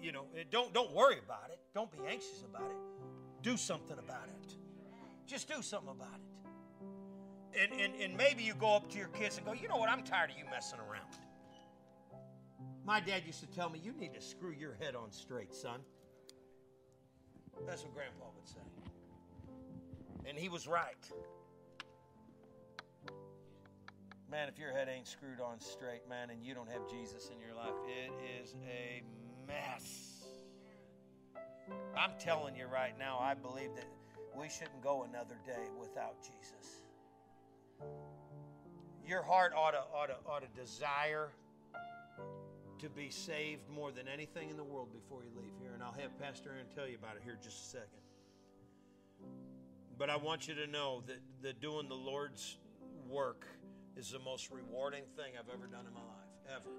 you 0.03 0.11
know, 0.13 0.25
eh, 0.37 0.43
don't, 0.51 0.75
don't 0.75 0.93
worry 0.93 1.19
about 1.25 1.51
it. 1.51 1.59
Don't 1.75 1.91
be 1.91 1.99
anxious 2.09 2.43
about 2.43 2.69
it. 2.71 2.77
Do 3.43 3.57
something 3.57 3.99
about 3.99 4.29
it. 4.29 4.55
Just 5.27 5.49
do 5.49 5.63
something 5.63 5.91
about 5.91 6.15
it. 6.15 7.63
And, 7.63 7.81
and, 7.81 8.01
and 8.01 8.17
maybe 8.17 8.43
you 8.43 8.55
go 8.55 8.75
up 8.75 8.91
to 8.91 8.99
your 8.99 9.09
kids 9.09 9.37
and 9.37 9.47
go, 9.47 9.53
you 9.53 9.69
know 9.69 9.77
what, 9.77 9.89
I'm 9.89 10.03
tired 10.03 10.31
of 10.31 10.37
you 10.37 10.45
messing 10.51 10.81
around. 10.81 11.07
My 12.85 12.99
dad 12.99 13.23
used 13.25 13.41
to 13.41 13.47
tell 13.47 13.71
me, 13.71 13.81
you 13.83 13.93
need 13.93 14.15
to 14.15 14.21
screw 14.21 14.53
your 14.53 14.75
head 14.81 14.97
on 14.97 15.13
straight, 15.13 15.55
son. 15.55 15.81
That's 17.67 17.83
what 17.83 17.95
Grandpa 17.95 18.25
would 18.35 18.49
say. 18.49 18.59
And 20.29 20.37
he 20.37 20.49
was 20.49 20.67
right. 20.67 20.97
Man, 24.31 24.49
if 24.49 24.59
your 24.59 24.73
head 24.73 24.89
ain't 24.89 25.07
screwed 25.07 25.41
on 25.41 25.61
straight, 25.61 26.09
man, 26.09 26.31
and 26.31 26.43
you 26.43 26.55
don't 26.55 26.71
have 26.71 26.91
Jesus 26.91 27.31
in 27.33 27.39
your 27.39 27.55
life, 27.55 27.75
it 27.87 28.13
is 28.41 28.57
a 28.67 29.03
mess. 29.53 30.25
I'm 31.97 32.13
telling 32.19 32.57
you 32.57 32.67
right 32.67 32.99
now, 32.99 33.19
I 33.21 33.35
believe 33.35 33.71
that 33.77 33.87
we 34.37 34.49
shouldn't 34.49 34.83
go 34.83 35.07
another 35.09 35.37
day 35.47 35.69
without 35.79 36.17
Jesus. 36.23 36.83
Your 39.07 39.23
heart 39.23 39.53
ought 39.57 39.73
to, 39.73 39.83
ought 39.95 40.07
to, 40.07 40.17
ought 40.27 40.43
to 40.43 40.61
desire 40.61 41.31
to 42.79 42.89
be 42.89 43.11
saved 43.11 43.69
more 43.71 43.93
than 43.93 44.09
anything 44.09 44.51
in 44.51 44.57
the 44.57 44.65
world 44.65 44.89
before 44.93 45.23
you 45.23 45.31
leave 45.37 45.53
here. 45.61 45.73
And 45.75 45.83
I'll 45.83 45.95
have 46.01 46.19
Pastor 46.19 46.51
Aaron 46.51 46.67
tell 46.75 46.89
you 46.89 46.97
about 46.97 47.17
it 47.17 47.23
here 47.25 47.39
just 47.43 47.63
a 47.63 47.67
second. 47.67 47.89
But 49.99 50.11
I 50.11 50.17
want 50.17 50.49
you 50.49 50.55
to 50.55 50.67
know 50.67 51.03
that, 51.07 51.19
that 51.43 51.61
doing 51.61 51.89
the 51.89 51.95
Lord's 51.95 52.57
work 53.09 53.47
is 53.97 54.11
the 54.11 54.19
most 54.19 54.51
rewarding 54.51 55.05
thing 55.17 55.35
I've 55.39 55.53
ever 55.53 55.67
done 55.67 55.87
in 55.87 55.95
my 55.95 56.01
life, 56.01 56.57
ever. 56.57 56.71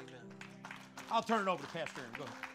Amen. 0.00 0.39
I'll 1.10 1.22
turn 1.22 1.40
it 1.40 1.48
over 1.48 1.62
to 1.62 1.68
Pastor 1.72 2.00
Aaron. 2.00 2.12
Go 2.16 2.24
ahead. 2.24 2.49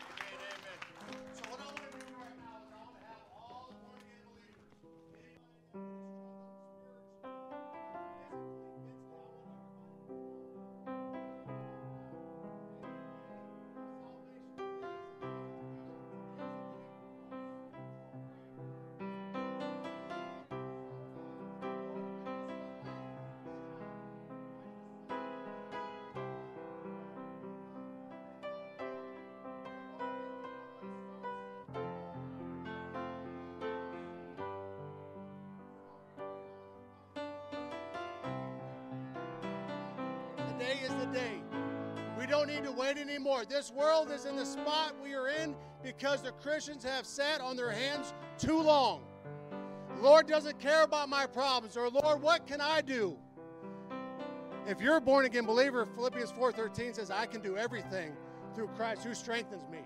Wait 42.96 43.02
anymore. 43.02 43.46
This 43.46 43.72
world 43.72 44.12
is 44.12 44.26
in 44.26 44.36
the 44.36 44.46
spot 44.46 44.94
we 45.02 45.14
are 45.14 45.28
in 45.28 45.56
because 45.84 46.22
the 46.22 46.32
Christians 46.32 46.84
have 46.84 47.06
sat 47.06 47.42
on 47.42 47.56
their 47.56 47.72
hands 47.72 48.14
too 48.38 48.62
long. 48.62 49.04
Lord 50.02 50.28
doesn't 50.28 50.60
care 50.60 50.84
about 50.84 51.10
my 51.10 51.26
problems, 51.26 51.78
or 51.78 51.90
Lord, 51.90 52.22
what 52.22 52.46
can 52.46 52.60
I 52.60 52.82
do? 52.82 53.18
If 54.68 54.82
you're 54.82 54.98
a 54.98 55.02
born 55.02 55.26
again 55.26 55.46
believer, 55.46 55.88
Philippians 55.96 56.32
4:13 56.32 56.96
says, 56.96 57.12
I 57.12 57.26
can 57.26 57.42
do 57.42 57.56
everything 57.56 58.16
through 58.54 58.68
Christ 58.70 59.04
who 59.04 59.14
strengthens 59.14 59.68
me. 59.70 59.80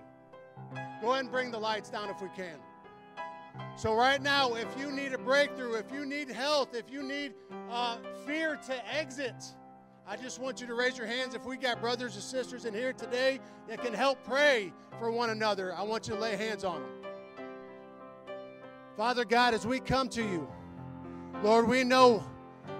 Go 1.01 1.11
ahead 1.11 1.21
and 1.21 1.31
bring 1.31 1.51
the 1.51 1.59
lights 1.59 1.89
down 1.89 2.09
if 2.09 2.21
we 2.21 2.29
can. 2.35 2.57
So, 3.75 3.93
right 3.93 4.21
now, 4.21 4.53
if 4.53 4.67
you 4.79 4.91
need 4.91 5.13
a 5.13 5.17
breakthrough, 5.17 5.73
if 5.73 5.91
you 5.91 6.05
need 6.05 6.29
health, 6.29 6.75
if 6.75 6.89
you 6.89 7.03
need 7.03 7.33
uh, 7.69 7.97
fear 8.25 8.57
to 8.67 8.95
exit, 8.95 9.43
I 10.07 10.15
just 10.15 10.39
want 10.39 10.59
you 10.59 10.67
to 10.67 10.73
raise 10.73 10.97
your 10.97 11.07
hands. 11.07 11.35
If 11.35 11.45
we 11.45 11.57
got 11.57 11.79
brothers 11.81 12.15
and 12.15 12.23
sisters 12.23 12.65
in 12.65 12.73
here 12.73 12.93
today 12.93 13.39
that 13.67 13.83
can 13.83 13.93
help 13.93 14.23
pray 14.23 14.73
for 14.97 15.11
one 15.11 15.29
another, 15.29 15.75
I 15.75 15.83
want 15.83 16.07
you 16.07 16.15
to 16.15 16.19
lay 16.19 16.35
hands 16.35 16.63
on 16.63 16.81
them. 16.81 16.91
Father 18.97 19.23
God, 19.23 19.53
as 19.53 19.65
we 19.65 19.79
come 19.79 20.09
to 20.09 20.21
you, 20.23 20.47
Lord, 21.43 21.67
we 21.67 21.83
know 21.83 22.23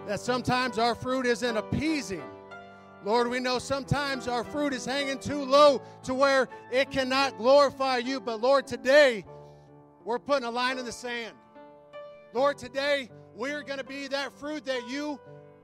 that 0.08 0.20
sometimes 0.20 0.80
our 0.80 0.96
fruit 0.96 1.26
isn't 1.26 1.56
appeasing. 1.56 2.24
Lord, 3.06 3.30
we 3.30 3.40
know 3.40 3.60
sometimes 3.60 4.28
our 4.28 4.44
fruit 4.44 4.74
is 4.74 4.86
hanging 4.86 5.20
too 5.20 5.44
low 5.46 5.82
to 6.04 6.14
where 6.14 6.50
it 6.72 6.92
cannot 6.92 7.38
glorify 7.38 7.98
you. 7.98 8.20
But 8.20 8.42
Lord, 8.42 8.68
today 8.68 9.24
we're 10.04 10.20
putting 10.20 10.46
a 10.46 10.52
line 10.52 10.80
in 10.80 10.86
the 10.86 10.92
sand. 10.92 11.36
Lord, 12.34 12.58
today 12.58 13.10
we're 13.36 13.64
going 13.64 13.78
to 13.80 13.86
be 13.86 14.08
that 14.08 14.34
fruit 14.34 14.66
that 14.66 14.90
you 14.90 15.20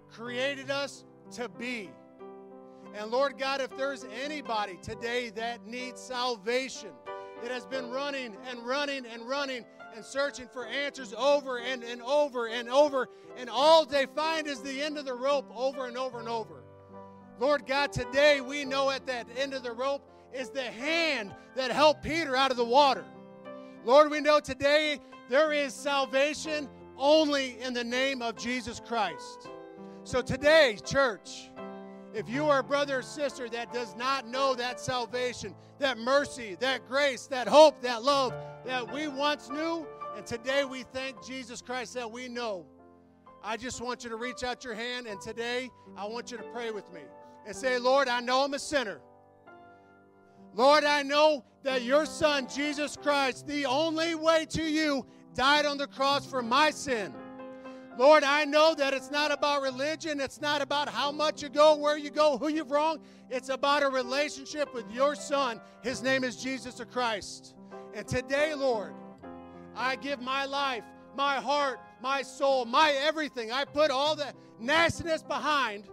created 0.10 0.72
us 0.72 1.05
to 1.32 1.50
be. 1.50 1.90
And 2.94 3.12
Lord 3.12 3.38
God, 3.38 3.62
if 3.62 3.76
there's 3.76 4.06
anybody 4.24 4.78
today 4.82 5.30
that 5.32 5.66
needs 5.66 6.02
salvation, 6.02 6.92
that 7.42 7.52
has 7.52 7.66
been 7.66 7.90
running 7.92 8.36
and 8.50 8.66
running 8.66 9.06
and 9.06 9.28
running 9.28 9.66
and 9.96 10.04
searching 10.04 10.48
for 10.48 10.66
answers 10.66 11.14
over 11.14 11.60
and, 11.60 11.84
and 11.84 12.02
over 12.02 12.48
and 12.48 12.70
over, 12.70 13.10
and 13.38 13.50
all 13.50 13.86
they 13.86 14.06
find 14.06 14.48
is 14.48 14.62
the 14.62 14.82
end 14.82 14.98
of 14.98 15.06
the 15.06 15.14
rope 15.14 15.52
over 15.56 15.88
and 15.88 15.98
over 15.98 16.20
and 16.20 16.30
over. 16.30 16.64
Lord 17.40 17.68
God, 17.68 17.92
today 17.92 18.42
we 18.42 18.64
know 18.66 18.90
at 18.90 19.06
that 19.08 19.28
end 19.38 19.54
of 19.54 19.64
the 19.64 19.74
rope 19.74 20.10
is 20.34 20.50
the 20.50 20.64
hand 20.64 21.34
that 21.56 21.72
helped 21.72 22.04
Peter 22.04 22.36
out 22.36 22.52
of 22.52 22.58
the 22.58 22.66
water. 22.66 23.06
Lord, 23.84 24.10
we 24.10 24.22
know 24.22 24.40
today 24.40 25.00
there 25.30 25.52
is 25.52 25.74
salvation 25.74 26.70
only 26.98 27.60
in 27.62 27.74
the 27.74 27.84
name 27.84 28.22
of 28.22 28.38
Jesus 28.38 28.82
Christ. 28.86 29.50
So 30.06 30.22
today, 30.22 30.78
church, 30.86 31.50
if 32.14 32.30
you 32.30 32.46
are 32.46 32.60
a 32.60 32.64
brother 32.64 33.00
or 33.00 33.02
sister 33.02 33.50
that 33.50 33.74
does 33.74 33.96
not 33.96 34.28
know 34.28 34.54
that 34.54 34.80
salvation, 34.80 35.56
that 35.80 35.98
mercy, 35.98 36.56
that 36.60 36.88
grace, 36.88 37.26
that 37.26 37.48
hope, 37.48 37.82
that 37.82 38.04
love 38.04 38.32
that 38.66 38.94
we 38.94 39.08
once 39.08 39.50
knew, 39.50 39.88
and 40.16 40.24
today 40.24 40.64
we 40.64 40.84
thank 40.84 41.26
Jesus 41.26 41.60
Christ 41.60 41.96
that 41.96 42.12
we 42.12 42.28
know, 42.28 42.68
I 43.44 43.58
just 43.58 43.82
want 43.82 44.04
you 44.04 44.12
to 44.12 44.16
reach 44.16 44.44
out 44.44 44.64
your 44.64 44.76
hand, 44.76 45.08
and 45.08 45.20
today 45.20 45.72
I 45.98 46.06
want 46.06 46.30
you 46.30 46.38
to 46.38 46.44
pray 46.54 46.70
with 46.70 46.94
me 46.94 47.02
and 47.48 47.56
say, 47.56 47.80
Lord, 47.80 48.08
I 48.08 48.20
know 48.20 48.44
I'm 48.44 48.54
a 48.54 48.60
sinner. 48.60 49.02
Lord, 50.54 50.84
I 50.84 51.02
know 51.02 51.44
that 51.64 51.82
your 51.82 52.06
Son, 52.06 52.48
Jesus 52.48 52.96
Christ, 52.96 53.48
the 53.48 53.66
only 53.66 54.14
way 54.14 54.46
to 54.52 54.62
you, 54.62 55.04
died 55.34 55.66
on 55.66 55.80
the 55.80 55.88
cross 55.88 56.28
for 56.28 56.44
my 56.44 56.70
sin. 56.70 57.12
Lord, 57.98 58.24
I 58.24 58.44
know 58.44 58.76
that 58.76 58.94
it's 58.94 59.10
not 59.10 59.32
about 59.32 59.62
religion. 59.62 60.20
It's 60.20 60.42
not 60.42 60.62
about 60.62 60.90
how 60.90 61.12
much 61.12 61.42
you 61.42 61.50
go, 61.50 61.76
where 61.76 61.98
you 61.98 62.10
go, 62.10 62.38
who 62.38 62.50
you've 62.50 62.72
wronged. 62.72 63.00
It's 63.30 63.50
about 63.50 63.84
a 63.84 63.90
relationship 63.90 64.74
with 64.74 64.90
your 64.92 65.16
Son. 65.16 65.62
His 65.82 66.04
name 66.04 66.24
is 66.24 66.36
Jesus 66.36 66.82
Christ. 66.92 67.56
And 67.94 68.06
today, 68.06 68.54
Lord, 68.54 68.94
I 69.76 69.96
give 69.96 70.22
my 70.22 70.46
life, 70.46 70.84
my 71.16 71.36
heart, 71.36 71.80
my 72.02 72.22
soul, 72.22 72.66
my 72.66 72.92
everything. 72.92 73.52
I 73.52 73.64
put 73.64 73.92
all 73.92 74.16
the 74.16 74.34
nastiness 74.60 75.24
behind 75.24 75.86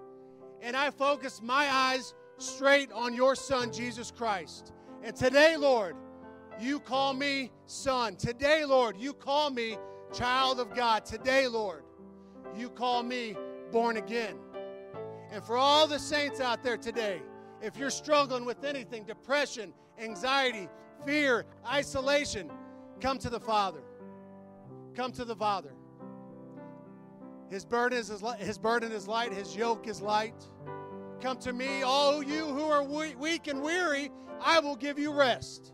and 0.61 0.77
I 0.77 0.91
focus 0.91 1.41
my 1.43 1.69
eyes 1.71 2.15
straight 2.39 2.91
on 2.93 3.15
your 3.15 3.37
Son, 3.37 3.73
Jesus 3.73 4.11
Christ. 4.11 4.73
And 5.05 5.15
today, 5.15 5.57
Lord, 5.57 5.97
you 6.61 6.81
call 6.81 7.15
me 7.15 7.51
son. 7.67 8.17
Today, 8.17 8.65
Lord, 8.65 8.97
you 8.97 9.13
call 9.13 9.51
me 9.51 9.77
child 10.13 10.61
of 10.61 10.75
God. 10.75 11.05
Today, 11.05 11.49
Lord, 11.49 11.83
you 12.57 12.71
call 12.71 13.03
me 13.03 13.37
born 13.71 13.97
again. 13.97 14.37
And 15.31 15.43
for 15.43 15.57
all 15.57 15.87
the 15.87 15.99
saints 15.99 16.41
out 16.41 16.63
there 16.63 16.77
today, 16.77 17.23
if 17.63 17.77
you're 17.77 17.91
struggling 17.91 18.45
with 18.45 18.65
anything 18.65 19.05
depression, 19.05 19.73
anxiety, 19.99 20.69
fear, 21.07 21.47
isolation 21.67 22.51
come 23.01 23.19
to 23.19 23.31
the 23.31 23.41
Father. 23.41 23.83
Come 24.95 25.13
to 25.13 25.25
the 25.25 25.35
Father. 25.35 25.73
His 27.51 27.65
burden 27.65 27.99
is 27.99 28.09
his 28.39 28.59
burden 28.59 28.93
is 28.93 29.07
light, 29.07 29.33
his 29.33 29.55
yoke 29.55 29.87
is 29.87 30.01
light. 30.01 30.49
Come 31.21 31.37
to 31.39 31.53
me, 31.53 31.83
all 31.83 32.23
you 32.23 32.47
who 32.47 32.65
are 32.65 32.83
weak 32.83 33.47
and 33.47 33.63
weary, 33.63 34.11
I 34.41 34.59
will 34.61 34.77
give 34.77 34.99
you 34.99 35.13
rest. 35.13 35.73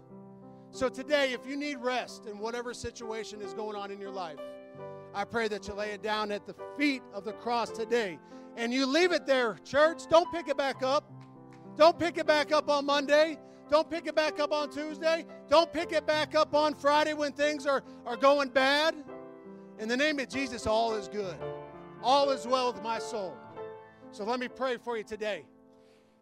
So 0.71 0.89
today, 0.89 1.33
if 1.33 1.47
you 1.47 1.57
need 1.57 1.79
rest 1.79 2.27
in 2.27 2.39
whatever 2.39 2.75
situation 2.75 3.41
is 3.41 3.55
going 3.55 3.77
on 3.77 3.91
in 3.91 4.01
your 4.01 4.11
life, 4.11 4.39
I 5.19 5.25
pray 5.25 5.49
that 5.49 5.67
you 5.67 5.75
lay 5.75 5.91
it 5.91 6.01
down 6.01 6.31
at 6.31 6.47
the 6.47 6.55
feet 6.77 7.03
of 7.13 7.25
the 7.25 7.33
cross 7.33 7.73
today. 7.73 8.21
And 8.57 8.73
you 8.73 8.87
leave 8.87 9.11
it 9.11 9.27
there, 9.27 9.59
church. 9.65 10.07
Don't 10.09 10.33
pick 10.33 10.47
it 10.47 10.57
back 10.57 10.85
up. 10.85 11.11
Don't 11.77 11.99
pick 11.99 12.19
it 12.19 12.27
back 12.29 12.53
up 12.53 12.71
on 12.71 12.87
Monday. 12.87 13.37
Don't 13.69 13.91
pick 13.91 14.07
it 14.07 14.15
back 14.15 14.39
up 14.39 14.53
on 14.53 14.71
Tuesday. 14.71 15.27
Don't 15.51 15.73
pick 15.73 15.91
it 15.91 16.07
back 16.07 16.37
up 16.37 16.55
on 16.55 16.73
Friday 16.73 17.15
when 17.15 17.33
things 17.33 17.67
are, 17.67 17.83
are 18.07 18.17
going 18.17 18.49
bad. 18.51 18.95
In 19.81 19.89
the 19.89 19.97
name 19.97 20.21
of 20.21 20.29
Jesus, 20.29 20.69
all 20.69 20.95
is 20.95 21.09
good. 21.09 21.37
All 22.01 22.31
is 22.31 22.47
well 22.47 22.73
with 22.73 22.81
my 22.85 23.01
soul. 23.01 23.37
So 24.13 24.23
let 24.23 24.39
me 24.39 24.47
pray 24.47 24.77
for 24.77 24.97
you 24.97 25.03
today. 25.03 25.47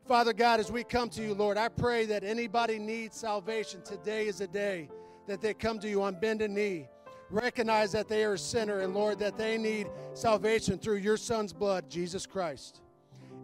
Father 0.08 0.32
God, 0.32 0.58
as 0.58 0.72
we 0.72 0.84
come 0.84 1.10
to 1.10 1.22
you, 1.22 1.34
Lord, 1.34 1.58
I 1.58 1.68
pray 1.68 2.06
that 2.06 2.24
anybody 2.24 2.78
needs 2.78 3.18
salvation. 3.18 3.82
Today 3.82 4.26
is 4.26 4.40
a 4.40 4.46
day 4.46 4.88
that 5.26 5.42
they 5.42 5.52
come 5.52 5.78
to 5.80 5.88
you 5.88 6.02
on 6.02 6.18
bended 6.18 6.50
knee 6.50 6.88
recognize 7.30 7.92
that 7.92 8.08
they 8.08 8.24
are 8.24 8.34
a 8.34 8.38
sinner 8.38 8.80
and 8.80 8.94
Lord, 8.94 9.18
that 9.18 9.36
they 9.36 9.58
need 9.58 9.88
salvation 10.14 10.78
through 10.78 10.96
your 10.96 11.16
Son's 11.16 11.52
blood, 11.52 11.90
Jesus 11.90 12.26
Christ. 12.26 12.80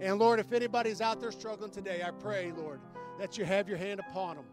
And 0.01 0.19
Lord, 0.19 0.41
if 0.41 0.53
anybody's 0.53 1.01
out 1.01 1.21
there 1.21 1.33
struggling 1.33 1.71
today, 1.71 2.03
I 2.05 2.11
pray, 2.11 2.53
Lord, 2.57 2.81
that 3.19 3.39
you 3.39 3.45
have 3.45 3.69
your 3.69 3.79
hand 3.79 4.01
upon 4.01 4.37
them. 4.37 4.45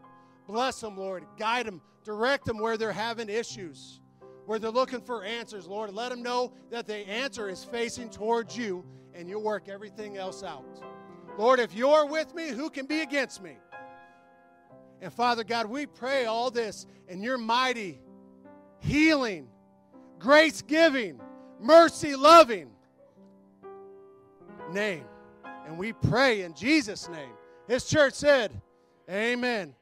Bless 0.47 0.81
them, 0.81 0.97
Lord. 0.97 1.25
Guide 1.37 1.67
them. 1.67 1.81
Direct 2.03 2.45
them 2.45 2.57
where 2.57 2.77
they're 2.77 2.91
having 2.91 3.29
issues, 3.29 3.99
where 4.45 4.57
they're 4.57 4.71
looking 4.71 5.01
for 5.01 5.23
answers, 5.23 5.67
Lord. 5.67 5.93
Let 5.93 6.09
them 6.09 6.23
know 6.23 6.53
that 6.71 6.87
the 6.87 7.07
answer 7.07 7.49
is 7.49 7.63
facing 7.63 8.09
towards 8.09 8.57
you 8.57 8.83
and 9.13 9.27
you'll 9.27 9.43
work 9.43 9.67
everything 9.67 10.17
else 10.17 10.43
out. 10.43 10.81
Lord, 11.37 11.59
if 11.59 11.73
you're 11.73 12.05
with 12.05 12.33
me, 12.33 12.49
who 12.49 12.69
can 12.69 12.85
be 12.85 13.01
against 13.01 13.43
me? 13.43 13.57
And 15.01 15.13
Father 15.13 15.43
God, 15.43 15.67
we 15.67 15.85
pray 15.85 16.25
all 16.25 16.51
this 16.51 16.85
in 17.07 17.21
your 17.21 17.37
mighty 17.37 17.99
healing, 18.79 19.47
grace 20.17 20.61
giving, 20.61 21.19
mercy 21.59 22.15
loving 22.15 22.69
name. 24.71 25.05
And 25.65 25.77
we 25.77 25.93
pray 25.93 26.41
in 26.41 26.53
Jesus' 26.53 27.09
name. 27.09 27.33
His 27.67 27.85
church 27.85 28.13
said, 28.13 28.59
Amen. 29.09 29.73